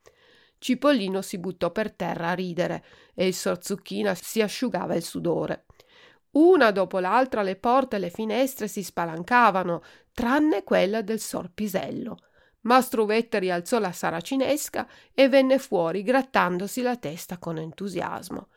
Cipollino 0.57 1.21
si 1.21 1.37
buttò 1.37 1.69
per 1.69 1.91
terra 1.91 2.31
a 2.31 2.33
ridere 2.33 2.83
e 3.13 3.27
il 3.27 3.35
sor 3.35 3.63
Zucchina 3.63 4.15
si 4.15 4.41
asciugava 4.41 4.95
il 4.95 5.03
sudore. 5.03 5.65
Una 6.31 6.71
dopo 6.71 6.97
l'altra 6.97 7.43
le 7.43 7.57
porte 7.57 7.97
e 7.97 7.99
le 7.99 8.09
finestre 8.09 8.67
si 8.67 8.81
spalancavano, 8.81 9.83
tranne 10.13 10.63
quella 10.63 11.03
del 11.03 11.19
sor 11.19 11.51
Pisello. 11.53 12.17
Mastro 12.61 13.03
Uvetta 13.03 13.37
rialzò 13.37 13.77
la 13.77 13.91
saracinesca 13.91 14.87
e 15.13 15.29
venne 15.29 15.59
fuori 15.59 16.01
grattandosi 16.01 16.81
la 16.81 16.97
testa 16.97 17.37
con 17.37 17.59
entusiasmo. 17.59 18.47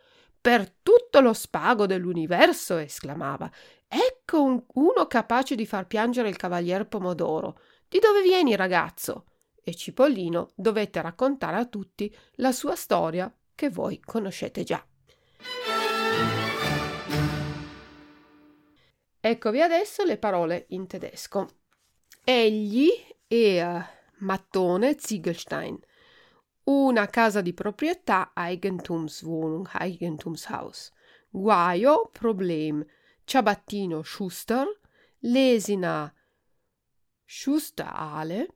Per 0.48 0.76
tutto 0.82 1.20
lo 1.20 1.34
spago 1.34 1.84
dell'universo, 1.84 2.78
esclamava, 2.78 3.52
Ecco 3.86 4.42
un, 4.42 4.64
uno 4.76 5.06
capace 5.06 5.54
di 5.54 5.66
far 5.66 5.86
piangere 5.86 6.30
il 6.30 6.36
cavalier 6.36 6.88
Pomodoro. 6.88 7.60
Di 7.86 7.98
dove 7.98 8.22
vieni, 8.22 8.56
ragazzo? 8.56 9.26
E 9.62 9.74
Cipollino 9.74 10.48
dovette 10.54 11.02
raccontare 11.02 11.58
a 11.58 11.66
tutti 11.66 12.10
la 12.36 12.52
sua 12.52 12.76
storia 12.76 13.30
che 13.54 13.68
voi 13.68 14.00
conoscete 14.00 14.64
già. 14.64 14.82
Eccovi 19.20 19.60
adesso 19.60 20.02
le 20.02 20.16
parole 20.16 20.64
in 20.70 20.86
tedesco. 20.86 21.46
Egli 22.24 22.88
era 23.26 23.86
Mattone 24.20 24.96
Ziegelstein, 24.98 25.78
una 26.68 27.06
casa 27.06 27.40
di 27.40 27.54
proprietà 27.54 28.32
Eigentumswohnung, 28.34 29.68
Eigentumshaus. 29.72 30.92
Guaio, 31.30 32.10
Problem, 32.12 32.84
Ciabattino 33.24 34.02
Schuster, 34.02 34.66
Lesina 35.20 36.12
Schusterale, 37.24 38.48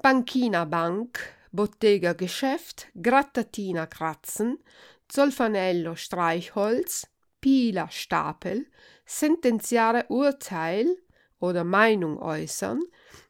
Banchina 0.00 0.66
Bank, 0.66 1.18
Bottega 1.50 2.12
Geschäft, 2.14 2.90
Grattatina 2.92 3.86
Kratzen, 3.86 4.58
Zolfanello 5.06 5.94
Streichholz, 5.94 7.08
Pila 7.40 7.88
Stapel, 7.88 8.66
Sentenziare 9.04 10.06
Urteil 10.08 10.96
oder 11.38 11.62
Meinung 11.62 12.18
äußern, 12.18 12.80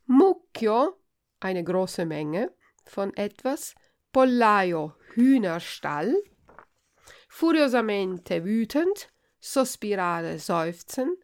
Mucchio, 0.06 0.98
eine 1.40 1.62
große 1.62 2.06
Menge 2.06 2.54
von 2.84 3.14
etwas, 3.16 3.74
Pollaio 4.14 4.94
Hühnerstall, 5.16 6.14
furiosamente 7.26 8.44
wütend, 8.44 9.08
sospirare 9.40 10.38
seufzen, 10.38 11.16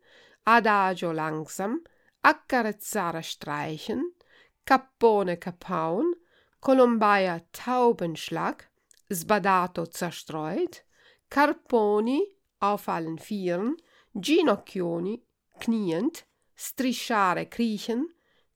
adagio 0.43 1.13
langsam, 1.13 1.81
accarezzare 2.21 3.23
streichen, 3.23 4.03
cappone 4.65 5.39
kapaun, 5.39 6.11
colombaia 6.59 7.39
taubenschlag, 7.53 8.67
sbadato 9.09 9.87
zerstreut, 9.87 10.83
carponi 11.29 12.19
auf 12.59 12.89
allen 12.89 13.19
vieren, 13.19 13.77
ginocchioni, 14.11 15.15
kniend, 15.61 16.25
strisciare 16.57 17.47
kriechen, 17.47 18.09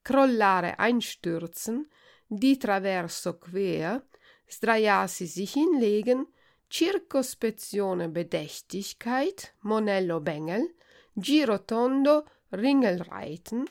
crollare 0.03 0.75
einstürzen, 0.77 1.87
di 2.27 2.57
traverso 2.57 3.39
quer, 3.39 4.03
sdraiarsi 4.49 5.27
sich 5.27 5.53
hinlegen, 5.53 6.27
Circospezione 6.71 8.09
Bedächtigkeit, 8.09 9.55
Monello 9.61 10.21
Bengel, 10.21 10.69
Girotondo 11.17 12.25
Ringelreiten, 12.53 13.69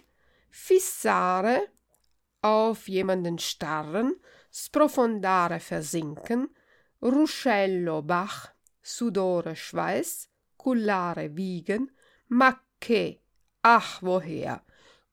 Fissare 0.49 1.67
auf 2.41 2.87
jemanden 2.87 3.39
starren, 3.39 4.15
sprofondare 4.51 5.59
versinken, 5.59 6.49
Ruscello 7.01 8.01
Bach, 8.01 8.53
Sudore 8.81 9.55
Schweiß, 9.55 10.29
Cullare 10.57 11.35
wiegen, 11.35 11.91
Macche 12.27 13.19
ach 13.61 14.01
woher? 14.01 14.63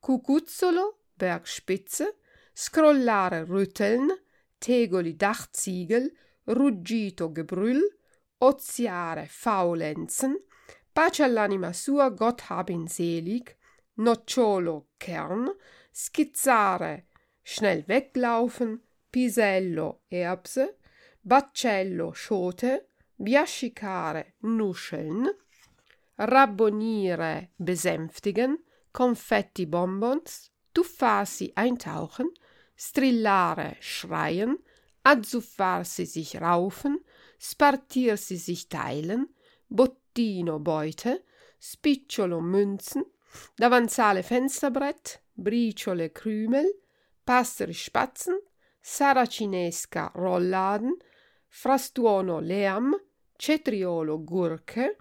Cucuzzolo, 0.00 0.94
Bergspitze, 1.16 2.14
scrollare 2.54 3.48
rütteln, 3.48 4.10
tegoli 4.60 5.16
dachziegel, 5.16 6.12
ruggito 6.44 7.32
gebrüll, 7.32 7.80
oziare 8.38 9.26
faulenzen, 9.26 10.36
pace 10.92 11.22
all'anima 11.22 11.72
sua, 11.72 12.10
Gott 12.10 12.42
hab 12.48 12.70
selig, 12.86 13.56
nocciolo 13.94 14.90
Kern, 14.98 15.50
schizzare, 15.90 17.06
schnell 17.42 17.84
weglaufen, 17.86 18.80
pisello 19.08 20.02
Erbse, 20.08 20.76
baccello 21.20 22.12
Schote, 22.12 22.90
biascicare 23.16 24.34
Nuscheln, 24.40 25.28
rabbonire 26.16 27.52
besänftigen, 27.56 28.62
Konfetti 28.90 29.66
Bonbons, 29.66 30.50
tuffarsi 30.72 31.50
eintauchen, 31.54 32.30
strillare 32.80 33.76
schreien, 33.80 34.56
azzuffarsi 35.02 36.06
sich 36.06 36.40
raufen, 36.40 36.98
spartirsi 37.38 38.36
sich 38.36 38.68
teilen, 38.68 39.28
bottino 39.68 40.58
Beute, 40.60 41.24
spicciolo 41.58 42.40
Münzen, 42.40 43.04
davanzale 43.56 44.22
Fensterbrett, 44.22 45.20
briciole 45.34 46.08
Krümel, 46.08 46.72
passeri 47.22 47.74
Spatzen, 47.74 48.40
saracinesca 48.80 50.12
Rollladen, 50.14 50.96
frastuono 51.48 52.40
Lärm, 52.40 52.96
cetriolo 53.36 54.24
Gurke, 54.24 54.96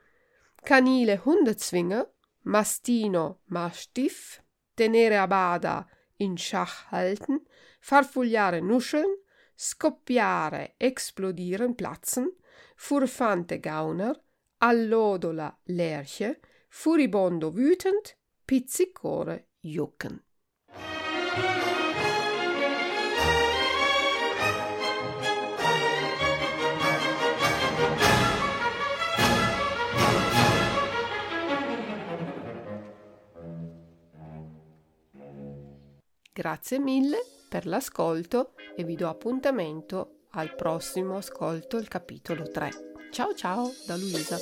canile 0.66 1.22
Hundezwinger, 1.24 2.06
mastino 2.44 3.40
Mastiff, 3.46 4.44
tenere 4.76 5.18
a 5.18 5.28
bada 5.28 5.88
in 6.18 6.38
Schach 6.38 6.92
halten, 6.92 7.40
farfugliare 7.80 8.60
Nuscheln, 8.60 9.18
scoppiare, 9.56 10.76
esplodieren, 10.78 11.76
platzen, 11.76 12.32
furfante 12.76 13.60
Gauner, 13.60 14.22
allodola 14.60 15.58
Lerche, 15.66 16.40
furibondo 16.70 17.52
wütend, 17.52 18.18
pizzicore 18.46 19.50
jucken. 19.62 20.24
Grazie 36.32 36.80
mille 36.80 37.39
per 37.50 37.66
l'ascolto 37.66 38.54
e 38.76 38.84
vi 38.86 38.96
do 38.96 39.10
appuntamento 39.10 40.20
al 40.32 40.56
prossimo 40.56 41.18
ascolto, 41.18 41.78
il 41.78 41.88
capitolo 41.88 42.50
3. 42.50 42.70
Ciao 43.12 43.34
ciao 43.34 43.74
da 43.86 43.98
Luisa. 43.98 44.38